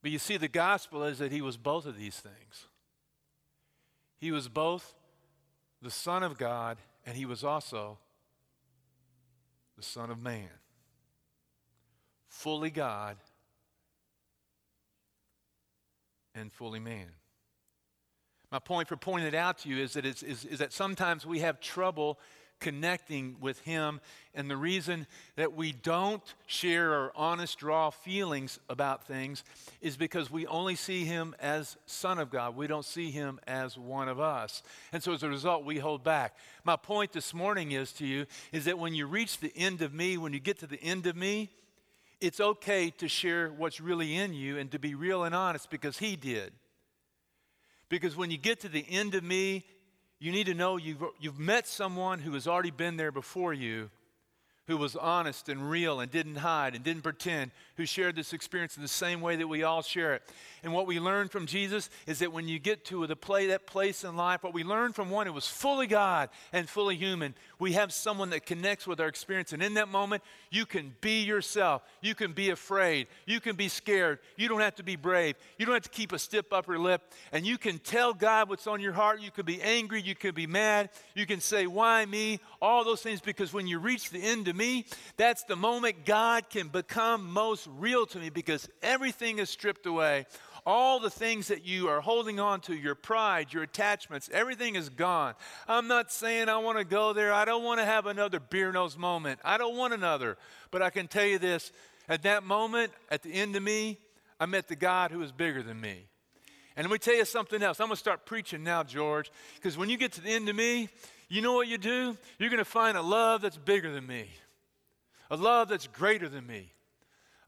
But 0.00 0.12
you 0.12 0.18
see, 0.18 0.38
the 0.38 0.48
gospel 0.48 1.04
is 1.04 1.18
that 1.18 1.30
he 1.30 1.42
was 1.42 1.58
both 1.58 1.84
of 1.84 1.98
these 1.98 2.16
things. 2.16 2.66
He 4.18 4.32
was 4.32 4.48
both 4.48 4.94
the 5.82 5.90
Son 5.90 6.22
of 6.22 6.38
God 6.38 6.78
and 7.04 7.16
he 7.16 7.26
was 7.26 7.44
also 7.44 7.98
the 9.76 9.82
Son 9.82 10.10
of 10.10 10.20
Man, 10.20 10.48
fully 12.28 12.70
God 12.70 13.16
and 16.34 16.52
fully 16.52 16.80
man. 16.80 17.08
My 18.52 18.58
point 18.58 18.88
for 18.88 18.96
pointing 18.96 19.26
it 19.26 19.34
out 19.34 19.58
to 19.58 19.68
you 19.68 19.82
is 19.82 19.94
that, 19.94 20.06
is, 20.06 20.22
is 20.22 20.58
that 20.58 20.72
sometimes 20.72 21.26
we 21.26 21.40
have 21.40 21.60
trouble 21.60 22.18
connecting 22.60 23.36
with 23.40 23.60
Him. 23.60 24.00
And 24.34 24.50
the 24.50 24.56
reason 24.56 25.06
that 25.36 25.54
we 25.54 25.72
don't 25.72 26.22
share 26.46 26.92
our 26.94 27.12
honest, 27.14 27.62
raw 27.62 27.90
feelings 27.90 28.58
about 28.68 29.06
things 29.06 29.44
is 29.80 29.96
because 29.96 30.30
we 30.30 30.46
only 30.46 30.74
see 30.74 31.04
Him 31.04 31.34
as 31.40 31.76
Son 31.86 32.18
of 32.18 32.30
God. 32.30 32.56
We 32.56 32.66
don't 32.66 32.84
see 32.84 33.10
Him 33.10 33.40
as 33.46 33.78
one 33.78 34.08
of 34.08 34.20
us. 34.20 34.62
And 34.92 35.02
so 35.02 35.12
as 35.12 35.22
a 35.22 35.28
result, 35.28 35.64
we 35.64 35.78
hold 35.78 36.02
back. 36.02 36.36
My 36.64 36.76
point 36.76 37.12
this 37.12 37.34
morning 37.34 37.72
is 37.72 37.92
to 37.92 38.06
you 38.06 38.26
is 38.52 38.64
that 38.64 38.78
when 38.78 38.94
you 38.94 39.06
reach 39.06 39.38
the 39.40 39.52
end 39.56 39.82
of 39.82 39.92
me, 39.94 40.16
when 40.18 40.32
you 40.32 40.40
get 40.40 40.58
to 40.60 40.66
the 40.66 40.82
end 40.82 41.06
of 41.06 41.16
me, 41.16 41.50
it's 42.20 42.40
okay 42.40 42.90
to 42.90 43.08
share 43.08 43.50
what's 43.50 43.80
really 43.80 44.16
in 44.16 44.32
you 44.32 44.58
and 44.58 44.70
to 44.70 44.78
be 44.78 44.94
real 44.94 45.24
and 45.24 45.34
honest 45.34 45.70
because 45.70 45.98
He 45.98 46.16
did. 46.16 46.52
Because 47.88 48.16
when 48.16 48.30
you 48.30 48.38
get 48.38 48.60
to 48.60 48.68
the 48.68 48.84
end 48.88 49.14
of 49.14 49.22
me, 49.22 49.64
you 50.18 50.32
need 50.32 50.46
to 50.46 50.54
know 50.54 50.76
you've, 50.76 51.02
you've 51.20 51.38
met 51.38 51.66
someone 51.66 52.18
who 52.18 52.32
has 52.32 52.46
already 52.46 52.70
been 52.70 52.96
there 52.96 53.12
before 53.12 53.52
you 53.52 53.90
who 54.66 54.76
was 54.76 54.96
honest 54.96 55.48
and 55.48 55.70
real 55.70 56.00
and 56.00 56.10
didn't 56.10 56.36
hide 56.36 56.74
and 56.74 56.82
didn't 56.82 57.02
pretend, 57.02 57.52
who 57.76 57.86
shared 57.86 58.16
this 58.16 58.32
experience 58.32 58.76
in 58.76 58.82
the 58.82 58.88
same 58.88 59.20
way 59.20 59.36
that 59.36 59.46
we 59.46 59.62
all 59.62 59.82
share 59.82 60.14
it. 60.14 60.22
And 60.64 60.72
what 60.72 60.88
we 60.88 60.98
learned 60.98 61.30
from 61.30 61.46
Jesus 61.46 61.88
is 62.06 62.18
that 62.18 62.32
when 62.32 62.48
you 62.48 62.58
get 62.58 62.84
to 62.86 63.06
the 63.06 63.14
play, 63.14 63.48
that 63.48 63.66
place 63.66 64.02
in 64.02 64.16
life, 64.16 64.42
what 64.42 64.54
we 64.54 64.64
learned 64.64 64.96
from 64.96 65.10
one 65.10 65.26
who 65.26 65.32
was 65.32 65.46
fully 65.46 65.86
God 65.86 66.30
and 66.52 66.68
fully 66.68 66.96
human, 66.96 67.34
we 67.60 67.74
have 67.74 67.92
someone 67.92 68.30
that 68.30 68.46
connects 68.46 68.86
with 68.86 69.00
our 69.00 69.06
experience. 69.06 69.52
And 69.52 69.62
in 69.62 69.74
that 69.74 69.88
moment, 69.88 70.24
you 70.50 70.66
can 70.66 70.94
be 71.00 71.22
yourself. 71.22 71.82
You 72.00 72.16
can 72.16 72.32
be 72.32 72.50
afraid. 72.50 73.06
You 73.26 73.38
can 73.38 73.54
be 73.54 73.68
scared. 73.68 74.18
You 74.36 74.48
don't 74.48 74.60
have 74.60 74.74
to 74.76 74.82
be 74.82 74.96
brave. 74.96 75.36
You 75.58 75.66
don't 75.66 75.74
have 75.74 75.82
to 75.84 75.90
keep 75.90 76.12
a 76.12 76.18
stiff 76.18 76.52
upper 76.52 76.78
lip. 76.78 77.02
And 77.30 77.46
you 77.46 77.58
can 77.58 77.78
tell 77.78 78.12
God 78.12 78.48
what's 78.48 78.66
on 78.66 78.80
your 78.80 78.92
heart. 78.92 79.20
You 79.20 79.30
can 79.30 79.44
be 79.44 79.62
angry. 79.62 80.02
You 80.02 80.16
can 80.16 80.34
be 80.34 80.48
mad. 80.48 80.90
You 81.14 81.26
can 81.26 81.40
say, 81.40 81.68
Why 81.68 82.04
me? 82.06 82.40
All 82.60 82.82
those 82.82 83.02
things 83.02 83.20
because 83.20 83.52
when 83.52 83.68
you 83.68 83.78
reach 83.78 84.10
the 84.10 84.20
end 84.20 84.48
of 84.48 84.55
me, 84.56 84.86
that's 85.16 85.44
the 85.44 85.56
moment 85.56 86.04
God 86.04 86.48
can 86.50 86.68
become 86.68 87.32
most 87.32 87.68
real 87.78 88.06
to 88.06 88.18
me 88.18 88.30
because 88.30 88.68
everything 88.82 89.38
is 89.38 89.50
stripped 89.50 89.86
away. 89.86 90.26
All 90.64 90.98
the 90.98 91.10
things 91.10 91.48
that 91.48 91.64
you 91.64 91.88
are 91.88 92.00
holding 92.00 92.40
on 92.40 92.60
to, 92.62 92.74
your 92.74 92.96
pride, 92.96 93.52
your 93.52 93.62
attachments, 93.62 94.28
everything 94.32 94.74
is 94.74 94.88
gone. 94.88 95.34
I'm 95.68 95.86
not 95.86 96.10
saying 96.10 96.48
I 96.48 96.58
want 96.58 96.78
to 96.78 96.84
go 96.84 97.12
there. 97.12 97.32
I 97.32 97.44
don't 97.44 97.62
want 97.62 97.78
to 97.78 97.86
have 97.86 98.06
another 98.06 98.40
Bearno's 98.40 98.98
moment. 98.98 99.38
I 99.44 99.58
don't 99.58 99.76
want 99.76 99.94
another. 99.94 100.36
But 100.72 100.82
I 100.82 100.90
can 100.90 101.06
tell 101.06 101.24
you 101.26 101.38
this 101.38 101.70
at 102.08 102.22
that 102.22 102.42
moment, 102.42 102.92
at 103.10 103.22
the 103.22 103.32
end 103.32 103.54
of 103.54 103.62
me, 103.62 103.98
I 104.38 104.46
met 104.46 104.68
the 104.68 104.76
God 104.76 105.10
who 105.10 105.22
is 105.22 105.32
bigger 105.32 105.62
than 105.62 105.80
me. 105.80 106.04
And 106.76 106.84
let 106.84 106.92
me 106.92 106.98
tell 106.98 107.14
you 107.14 107.24
something 107.24 107.62
else. 107.62 107.80
I'm 107.80 107.86
going 107.86 107.94
to 107.94 108.00
start 108.00 108.26
preaching 108.26 108.62
now, 108.62 108.82
George, 108.82 109.30
because 109.54 109.78
when 109.78 109.88
you 109.88 109.96
get 109.96 110.12
to 110.12 110.20
the 110.20 110.30
end 110.30 110.48
of 110.48 110.56
me, 110.56 110.88
you 111.28 111.40
know 111.40 111.54
what 111.54 111.68
you 111.68 111.78
do? 111.78 112.16
You're 112.38 112.50
going 112.50 112.58
to 112.58 112.64
find 112.64 112.96
a 112.96 113.02
love 113.02 113.40
that's 113.40 113.56
bigger 113.56 113.90
than 113.90 114.06
me, 114.06 114.28
a 115.30 115.36
love 115.36 115.68
that's 115.68 115.86
greater 115.86 116.28
than 116.28 116.46
me, 116.46 116.72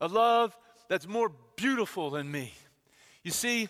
a 0.00 0.08
love 0.08 0.56
that's 0.88 1.06
more 1.06 1.30
beautiful 1.56 2.10
than 2.10 2.30
me. 2.30 2.52
You 3.22 3.30
see, 3.30 3.68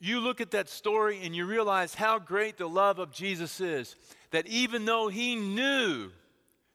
you 0.00 0.20
look 0.20 0.40
at 0.40 0.50
that 0.52 0.68
story 0.68 1.20
and 1.22 1.34
you 1.34 1.46
realize 1.46 1.94
how 1.94 2.18
great 2.18 2.58
the 2.58 2.68
love 2.68 2.98
of 2.98 3.10
Jesus 3.10 3.60
is. 3.60 3.96
That 4.32 4.46
even 4.46 4.84
though 4.84 5.08
he 5.08 5.36
knew 5.36 6.10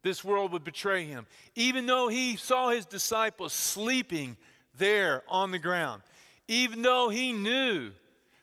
this 0.01 0.23
world 0.23 0.51
would 0.53 0.63
betray 0.63 1.05
him, 1.05 1.27
even 1.55 1.85
though 1.85 2.07
he 2.07 2.37
saw 2.37 2.69
his 2.69 2.85
disciples 2.85 3.53
sleeping 3.53 4.37
there 4.77 5.23
on 5.27 5.51
the 5.51 5.59
ground, 5.59 6.01
even 6.47 6.81
though 6.81 7.09
he 7.09 7.33
knew 7.33 7.91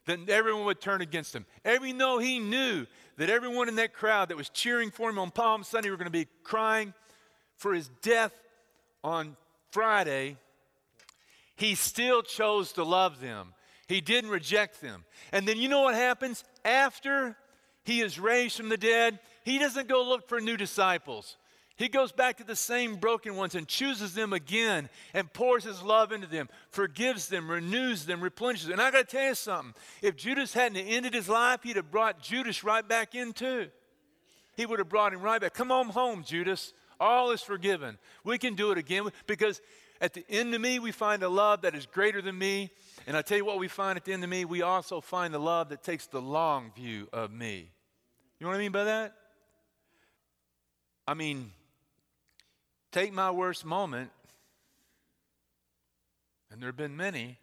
that 0.04 0.28
everyone 0.28 0.66
would 0.66 0.80
turn 0.80 1.00
against 1.00 1.34
him, 1.34 1.46
even 1.68 1.98
though 1.98 2.18
he 2.18 2.38
knew 2.38 2.86
that 3.16 3.30
everyone 3.30 3.68
in 3.68 3.76
that 3.76 3.92
crowd 3.92 4.28
that 4.28 4.36
was 4.36 4.50
cheering 4.50 4.90
for 4.90 5.10
him 5.10 5.18
on 5.18 5.30
Palm 5.30 5.64
Sunday 5.64 5.90
were 5.90 5.96
going 5.96 6.04
to 6.04 6.10
be 6.10 6.28
crying 6.44 6.94
for 7.56 7.74
his 7.74 7.88
death 8.02 8.32
on 9.02 9.36
Friday, 9.70 10.36
he 11.56 11.74
still 11.74 12.22
chose 12.22 12.72
to 12.72 12.84
love 12.84 13.20
them. 13.20 13.54
He 13.88 14.00
didn't 14.00 14.30
reject 14.30 14.80
them. 14.80 15.04
And 15.32 15.46
then 15.46 15.58
you 15.58 15.68
know 15.68 15.82
what 15.82 15.94
happens? 15.94 16.44
After 16.64 17.36
he 17.84 18.00
is 18.00 18.18
raised 18.18 18.56
from 18.56 18.68
the 18.68 18.76
dead, 18.76 19.20
he 19.44 19.58
doesn't 19.58 19.88
go 19.88 20.02
look 20.02 20.28
for 20.28 20.40
new 20.40 20.56
disciples. 20.56 21.36
He 21.76 21.88
goes 21.88 22.10
back 22.10 22.38
to 22.38 22.44
the 22.44 22.56
same 22.56 22.96
broken 22.96 23.36
ones 23.36 23.54
and 23.54 23.68
chooses 23.68 24.14
them 24.14 24.32
again 24.32 24.88
and 25.12 25.30
pours 25.32 25.64
his 25.64 25.82
love 25.82 26.10
into 26.10 26.26
them, 26.26 26.48
forgives 26.70 27.28
them, 27.28 27.50
renews 27.50 28.06
them, 28.06 28.22
replenishes 28.22 28.66
them. 28.66 28.78
And 28.78 28.82
I 28.82 28.90
got 28.90 29.08
to 29.08 29.16
tell 29.16 29.28
you 29.28 29.34
something. 29.34 29.74
If 30.00 30.16
Judas 30.16 30.54
hadn't 30.54 30.78
ended 30.78 31.12
his 31.12 31.28
life, 31.28 31.62
he'd 31.62 31.76
have 31.76 31.90
brought 31.90 32.22
Judas 32.22 32.64
right 32.64 32.86
back 32.86 33.14
in 33.14 33.34
too. 33.34 33.68
He 34.56 34.64
would 34.64 34.78
have 34.78 34.88
brought 34.88 35.12
him 35.12 35.20
right 35.20 35.38
back. 35.38 35.52
Come 35.52 35.70
on 35.70 35.90
home, 35.90 36.24
Judas. 36.24 36.72
All 36.98 37.30
is 37.30 37.42
forgiven. 37.42 37.98
We 38.24 38.38
can 38.38 38.54
do 38.54 38.70
it 38.70 38.78
again 38.78 39.10
because 39.26 39.60
at 40.00 40.14
the 40.14 40.24
end 40.28 40.54
of 40.54 40.60
me, 40.60 40.78
we 40.78 40.92
find 40.92 41.22
a 41.22 41.28
love 41.28 41.62
that 41.62 41.74
is 41.74 41.86
greater 41.86 42.20
than 42.20 42.38
me. 42.38 42.70
And 43.06 43.16
I 43.16 43.22
tell 43.22 43.38
you 43.38 43.44
what, 43.44 43.58
we 43.58 43.68
find 43.68 43.96
at 43.96 44.04
the 44.04 44.12
end 44.12 44.24
of 44.24 44.30
me, 44.30 44.44
we 44.44 44.62
also 44.62 45.00
find 45.00 45.32
the 45.32 45.38
love 45.38 45.70
that 45.70 45.82
takes 45.82 46.06
the 46.06 46.20
long 46.20 46.72
view 46.74 47.08
of 47.12 47.30
me. 47.32 47.70
You 48.38 48.44
know 48.44 48.50
what 48.50 48.56
I 48.56 48.60
mean 48.60 48.72
by 48.72 48.84
that? 48.84 49.14
I 51.06 51.14
mean, 51.14 51.52
Take 52.96 53.12
my 53.12 53.30
worst 53.30 53.66
moment, 53.66 54.10
and 56.50 56.62
there 56.62 56.70
have 56.70 56.78
been 56.78 56.96
many, 56.96 57.36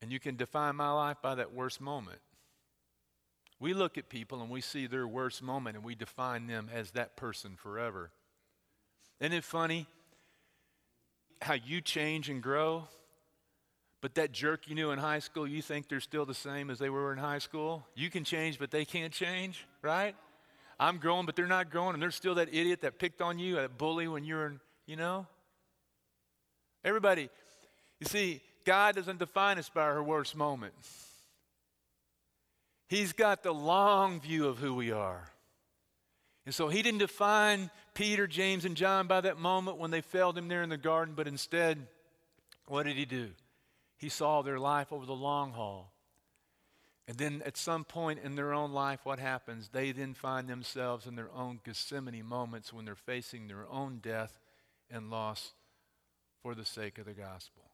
And 0.00 0.10
you 0.10 0.18
can 0.18 0.34
define 0.34 0.74
my 0.74 0.90
life 0.90 1.18
by 1.22 1.36
that 1.36 1.54
worst 1.54 1.80
moment. 1.80 2.18
We 3.62 3.74
look 3.74 3.96
at 3.96 4.08
people 4.08 4.42
and 4.42 4.50
we 4.50 4.60
see 4.60 4.88
their 4.88 5.06
worst 5.06 5.40
moment 5.40 5.76
and 5.76 5.84
we 5.84 5.94
define 5.94 6.48
them 6.48 6.68
as 6.74 6.90
that 6.90 7.14
person 7.14 7.54
forever. 7.54 8.10
Isn't 9.20 9.34
it 9.34 9.44
funny 9.44 9.86
how 11.40 11.54
you 11.54 11.80
change 11.80 12.28
and 12.28 12.42
grow? 12.42 12.88
But 14.00 14.16
that 14.16 14.32
jerk 14.32 14.66
you 14.66 14.74
knew 14.74 14.90
in 14.90 14.98
high 14.98 15.20
school, 15.20 15.46
you 15.46 15.62
think 15.62 15.88
they're 15.88 16.00
still 16.00 16.26
the 16.26 16.34
same 16.34 16.70
as 16.70 16.80
they 16.80 16.90
were 16.90 17.12
in 17.12 17.18
high 17.18 17.38
school? 17.38 17.86
You 17.94 18.10
can 18.10 18.24
change, 18.24 18.58
but 18.58 18.72
they 18.72 18.84
can't 18.84 19.12
change, 19.12 19.64
right? 19.80 20.16
I'm 20.80 20.98
growing, 20.98 21.24
but 21.24 21.36
they're 21.36 21.46
not 21.46 21.70
growing, 21.70 21.94
and 21.94 22.02
they're 22.02 22.10
still 22.10 22.34
that 22.34 22.48
idiot 22.48 22.80
that 22.80 22.98
picked 22.98 23.22
on 23.22 23.38
you, 23.38 23.54
that 23.54 23.78
bully 23.78 24.08
when 24.08 24.24
you 24.24 24.34
were, 24.34 24.46
in, 24.46 24.60
you 24.88 24.96
know? 24.96 25.28
Everybody, 26.84 27.30
you 28.00 28.08
see, 28.08 28.40
God 28.64 28.96
doesn't 28.96 29.20
define 29.20 29.56
us 29.58 29.68
by 29.68 29.82
our 29.82 30.02
worst 30.02 30.34
moment. 30.34 30.74
He's 32.92 33.14
got 33.14 33.42
the 33.42 33.54
long 33.54 34.20
view 34.20 34.46
of 34.48 34.58
who 34.58 34.74
we 34.74 34.92
are. 34.92 35.30
And 36.44 36.54
so 36.54 36.68
he 36.68 36.82
didn't 36.82 36.98
define 36.98 37.70
Peter, 37.94 38.26
James, 38.26 38.66
and 38.66 38.76
John 38.76 39.06
by 39.06 39.22
that 39.22 39.38
moment 39.38 39.78
when 39.78 39.90
they 39.90 40.02
failed 40.02 40.36
him 40.36 40.46
there 40.46 40.62
in 40.62 40.68
the 40.68 40.76
garden, 40.76 41.14
but 41.14 41.26
instead, 41.26 41.86
what 42.66 42.82
did 42.82 42.98
he 42.98 43.06
do? 43.06 43.30
He 43.96 44.10
saw 44.10 44.42
their 44.42 44.58
life 44.58 44.92
over 44.92 45.06
the 45.06 45.14
long 45.14 45.52
haul. 45.52 45.90
And 47.08 47.16
then 47.16 47.42
at 47.46 47.56
some 47.56 47.84
point 47.84 48.20
in 48.22 48.34
their 48.34 48.52
own 48.52 48.72
life, 48.72 49.00
what 49.04 49.18
happens? 49.18 49.70
They 49.72 49.92
then 49.92 50.12
find 50.12 50.46
themselves 50.46 51.06
in 51.06 51.16
their 51.16 51.32
own 51.34 51.60
Gethsemane 51.64 52.26
moments 52.26 52.74
when 52.74 52.84
they're 52.84 52.94
facing 52.94 53.48
their 53.48 53.64
own 53.70 54.00
death 54.02 54.38
and 54.90 55.08
loss 55.08 55.52
for 56.42 56.54
the 56.54 56.66
sake 56.66 56.98
of 56.98 57.06
the 57.06 57.14
gospel. 57.14 57.71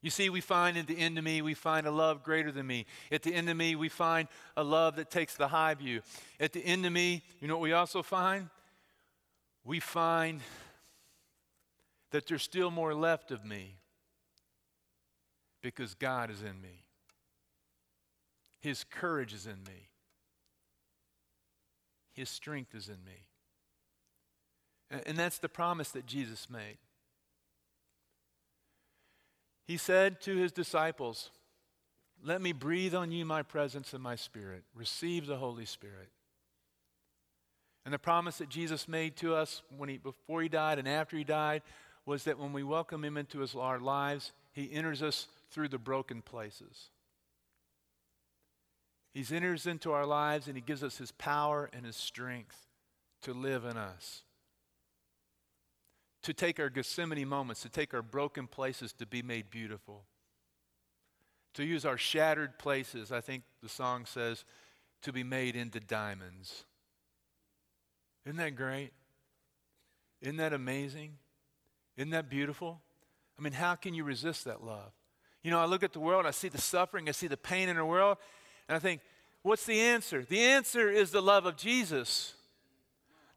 You 0.00 0.10
see, 0.10 0.30
we 0.30 0.40
find 0.40 0.76
at 0.76 0.86
the 0.86 0.96
end 0.96 1.18
of 1.18 1.24
me, 1.24 1.42
we 1.42 1.54
find 1.54 1.86
a 1.86 1.90
love 1.90 2.22
greater 2.22 2.52
than 2.52 2.66
me. 2.66 2.86
At 3.10 3.22
the 3.22 3.34
end 3.34 3.48
of 3.50 3.56
me, 3.56 3.74
we 3.74 3.88
find 3.88 4.28
a 4.56 4.62
love 4.62 4.96
that 4.96 5.10
takes 5.10 5.34
the 5.34 5.48
high 5.48 5.74
view. 5.74 6.02
At 6.38 6.52
the 6.52 6.64
end 6.64 6.86
of 6.86 6.92
me, 6.92 7.22
you 7.40 7.48
know 7.48 7.54
what 7.54 7.62
we 7.62 7.72
also 7.72 8.02
find? 8.02 8.48
We 9.64 9.80
find 9.80 10.40
that 12.12 12.26
there's 12.26 12.42
still 12.42 12.70
more 12.70 12.94
left 12.94 13.32
of 13.32 13.44
me 13.44 13.74
because 15.62 15.94
God 15.94 16.30
is 16.30 16.42
in 16.42 16.60
me. 16.60 16.84
His 18.60 18.84
courage 18.84 19.34
is 19.34 19.46
in 19.46 19.62
me. 19.64 19.88
His 22.12 22.28
strength 22.28 22.74
is 22.74 22.88
in 22.88 23.04
me. 23.04 23.26
And 25.06 25.18
that's 25.18 25.38
the 25.38 25.48
promise 25.48 25.90
that 25.90 26.06
Jesus 26.06 26.48
made. 26.48 26.78
He 29.68 29.76
said 29.76 30.22
to 30.22 30.34
his 30.34 30.50
disciples, 30.50 31.30
Let 32.24 32.40
me 32.40 32.52
breathe 32.52 32.94
on 32.94 33.12
you 33.12 33.26
my 33.26 33.42
presence 33.42 33.92
and 33.92 34.02
my 34.02 34.16
spirit. 34.16 34.64
Receive 34.74 35.26
the 35.26 35.36
Holy 35.36 35.66
Spirit. 35.66 36.08
And 37.84 37.92
the 37.92 37.98
promise 37.98 38.38
that 38.38 38.48
Jesus 38.48 38.88
made 38.88 39.16
to 39.18 39.34
us 39.34 39.62
when 39.76 39.90
he, 39.90 39.98
before 39.98 40.40
he 40.40 40.48
died 40.48 40.78
and 40.78 40.88
after 40.88 41.18
he 41.18 41.24
died 41.24 41.60
was 42.06 42.24
that 42.24 42.38
when 42.38 42.54
we 42.54 42.62
welcome 42.62 43.04
him 43.04 43.18
into 43.18 43.40
his, 43.40 43.54
our 43.54 43.78
lives, 43.78 44.32
he 44.52 44.72
enters 44.72 45.02
us 45.02 45.28
through 45.50 45.68
the 45.68 45.78
broken 45.78 46.22
places. 46.22 46.88
He 49.12 49.24
enters 49.34 49.66
into 49.66 49.92
our 49.92 50.06
lives 50.06 50.46
and 50.46 50.56
he 50.56 50.62
gives 50.62 50.82
us 50.82 50.96
his 50.96 51.12
power 51.12 51.68
and 51.74 51.84
his 51.84 51.96
strength 51.96 52.66
to 53.20 53.34
live 53.34 53.66
in 53.66 53.76
us 53.76 54.22
to 56.28 56.34
take 56.34 56.60
our 56.60 56.68
Gethsemane 56.68 57.26
moments, 57.26 57.62
to 57.62 57.70
take 57.70 57.94
our 57.94 58.02
broken 58.02 58.46
places 58.46 58.92
to 58.92 59.06
be 59.06 59.22
made 59.22 59.50
beautiful, 59.50 60.04
to 61.54 61.64
use 61.64 61.86
our 61.86 61.96
shattered 61.96 62.58
places, 62.58 63.10
I 63.10 63.22
think 63.22 63.44
the 63.62 63.68
song 63.70 64.04
says, 64.04 64.44
to 65.00 65.10
be 65.10 65.24
made 65.24 65.56
into 65.56 65.80
diamonds. 65.80 66.64
Isn't 68.26 68.36
that 68.36 68.56
great? 68.56 68.90
Isn't 70.20 70.36
that 70.36 70.52
amazing? 70.52 71.12
Isn't 71.96 72.10
that 72.10 72.28
beautiful? 72.28 72.82
I 73.38 73.42
mean, 73.42 73.54
how 73.54 73.74
can 73.74 73.94
you 73.94 74.04
resist 74.04 74.44
that 74.44 74.62
love? 74.62 74.92
You 75.42 75.50
know, 75.50 75.60
I 75.60 75.64
look 75.64 75.82
at 75.82 75.94
the 75.94 76.00
world, 76.00 76.26
I 76.26 76.32
see 76.32 76.50
the 76.50 76.60
suffering, 76.60 77.08
I 77.08 77.12
see 77.12 77.28
the 77.28 77.38
pain 77.38 77.70
in 77.70 77.76
the 77.76 77.86
world, 77.86 78.18
and 78.68 78.76
I 78.76 78.80
think, 78.80 79.00
what's 79.40 79.64
the 79.64 79.80
answer? 79.80 80.26
The 80.28 80.40
answer 80.40 80.90
is 80.90 81.10
the 81.10 81.22
love 81.22 81.46
of 81.46 81.56
Jesus. 81.56 82.34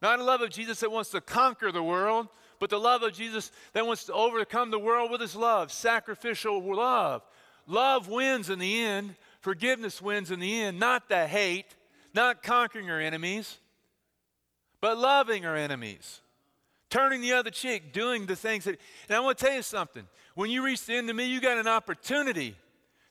Not 0.01 0.19
a 0.19 0.23
love 0.25 0.41
of 0.41 0.49
Jesus 0.49 0.81
that 0.81 0.91
wants 0.91 1.11
to 1.11 1.21
conquer 1.21 1.71
the 1.71 1.81
world, 1.81 2.27
but 2.61 2.69
the 2.69 2.79
love 2.79 3.01
of 3.01 3.11
Jesus 3.11 3.51
that 3.73 3.87
wants 3.87 4.03
to 4.03 4.13
overcome 4.13 4.69
the 4.69 4.77
world 4.77 5.09
with 5.09 5.19
his 5.19 5.35
love, 5.35 5.71
sacrificial 5.71 6.61
love. 6.75 7.23
Love 7.65 8.07
wins 8.07 8.51
in 8.51 8.59
the 8.59 8.83
end, 8.83 9.15
forgiveness 9.39 9.99
wins 9.99 10.29
in 10.29 10.39
the 10.39 10.61
end, 10.61 10.79
not 10.79 11.09
the 11.09 11.25
hate, 11.25 11.75
not 12.13 12.43
conquering 12.43 12.91
our 12.91 12.99
enemies, 12.99 13.57
but 14.79 14.95
loving 14.95 15.43
our 15.43 15.55
enemies. 15.55 16.21
Turning 16.91 17.21
the 17.21 17.33
other 17.33 17.49
cheek, 17.49 17.93
doing 17.93 18.27
the 18.27 18.35
things 18.35 18.65
that. 18.65 18.77
And 19.09 19.17
I 19.17 19.21
want 19.21 19.39
to 19.39 19.45
tell 19.45 19.55
you 19.55 19.63
something. 19.63 20.07
When 20.35 20.51
you 20.51 20.63
reach 20.63 20.85
the 20.85 20.93
end 20.93 21.09
of 21.09 21.15
me, 21.15 21.25
you 21.25 21.41
got 21.41 21.57
an 21.57 21.67
opportunity 21.67 22.55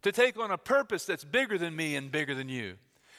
to 0.02 0.12
take 0.12 0.38
on 0.38 0.52
a 0.52 0.58
purpose 0.58 1.06
that's 1.06 1.24
bigger 1.24 1.58
than 1.58 1.74
me 1.74 1.96
and 1.96 2.12
bigger 2.12 2.36
than 2.36 2.48
you. 2.48 2.74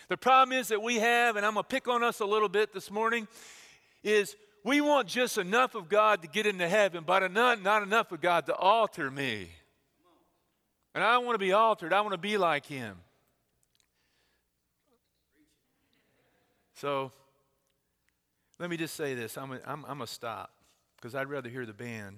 The 0.08 0.16
problem 0.16 0.58
is 0.58 0.70
that 0.70 0.82
we 0.82 0.96
have, 0.96 1.36
and 1.36 1.46
I'm 1.46 1.56
going 1.56 1.64
to 1.66 1.68
pick 1.68 1.90
on 1.90 2.04
us 2.04 2.22
a 2.22 2.26
little 2.26 2.48
bit 2.48 2.74
this 2.74 2.90
morning, 2.90 3.28
is 4.02 4.38
we 4.64 4.82
want 4.82 5.08
just 5.08 5.38
enough 5.38 5.76
of 5.76 5.90
God 5.90 6.22
to 6.22 6.28
get 6.28 6.46
into 6.46 6.68
heaven, 6.68 7.04
but 7.06 7.32
not, 7.32 7.60
enough 7.84 8.12
of 8.12 8.22
God 8.22 8.46
to 8.46 8.56
alter 8.56 9.10
me. 9.10 9.50
And 10.94 11.04
I 11.04 11.14
don't 11.14 11.26
want 11.26 11.36
to 11.36 11.40
be 11.40 11.52
altered. 11.52 11.94
I 11.94 12.02
want 12.02 12.14
to 12.14 12.18
be 12.18 12.38
like 12.38 12.66
Him. 12.66 12.98
So, 16.76 17.12
let 18.60 18.70
me 18.70 18.78
just 18.78 18.96
say 18.96 19.16
this. 19.16 19.38
I'm, 19.38 19.52
I'm, 19.52 19.62
I'm 19.66 19.98
going 19.98 20.00
to 20.00 20.08
stop 20.08 20.52
because 20.98 21.16
I'd 21.16 21.30
rather 21.30 21.50
hear 21.50 21.66
the 21.66 21.74
band. 21.74 22.18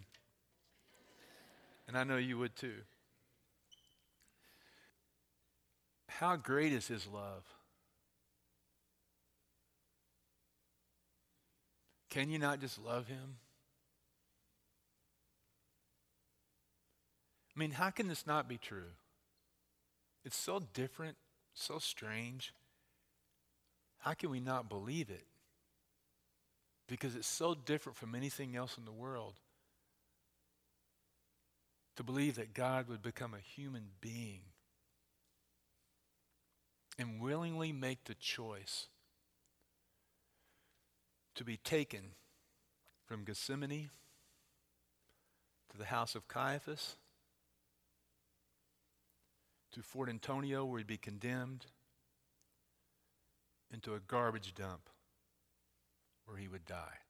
And 1.88 1.97
I 1.97 2.03
know 2.03 2.17
you 2.17 2.38
would 2.39 2.56
too. 2.56 2.75
How 6.08 6.36
great 6.36 6.73
is 6.73 6.88
His 6.88 7.08
love? 7.08 7.43
Can 12.13 12.30
you 12.30 12.38
not 12.38 12.62
just 12.62 12.78
love 12.78 13.08
him? 13.08 13.38
I 17.56 17.60
mean, 17.60 17.71
how 17.71 17.89
can 17.89 18.08
this 18.08 18.28
not 18.28 18.47
be 18.47 18.60
true? 18.60 18.91
It's 20.23 20.38
so 20.38 20.62
different, 20.76 21.17
so 21.56 21.80
strange. 21.80 22.54
How 23.97 24.13
can 24.13 24.30
we 24.30 24.39
not 24.39 24.69
believe 24.69 25.10
it? 25.10 25.26
Because 26.88 27.15
it's 27.15 27.28
so 27.28 27.56
different 27.56 27.97
from 27.97 28.13
anything 28.13 28.56
else 28.56 28.78
in 28.78 28.86
the 28.86 28.91
world. 28.91 29.34
To 31.95 32.04
believe 32.04 32.36
that 32.36 32.54
God 32.54 32.89
would 32.89 33.02
become 33.02 33.34
a 33.34 33.39
human 33.39 33.86
being 34.02 34.41
and 36.99 37.19
willingly 37.19 37.71
make 37.71 38.04
the 38.04 38.13
choice 38.13 38.86
to 41.35 41.43
be 41.43 41.57
taken 41.57 42.13
from 43.05 43.23
Gethsemane 43.23 43.89
to 45.71 45.77
the 45.77 45.85
house 45.85 46.15
of 46.15 46.27
Caiaphas 46.27 46.95
to 49.71 49.81
Fort 49.81 50.09
Antonia 50.09 50.63
where 50.63 50.77
he'd 50.77 50.87
be 50.87 50.97
condemned 50.97 51.65
into 53.71 53.95
a 53.95 53.99
garbage 53.99 54.53
dump 54.53 54.89
where 56.25 56.37
he 56.37 56.47
would 56.47 56.65
die. 56.65 57.02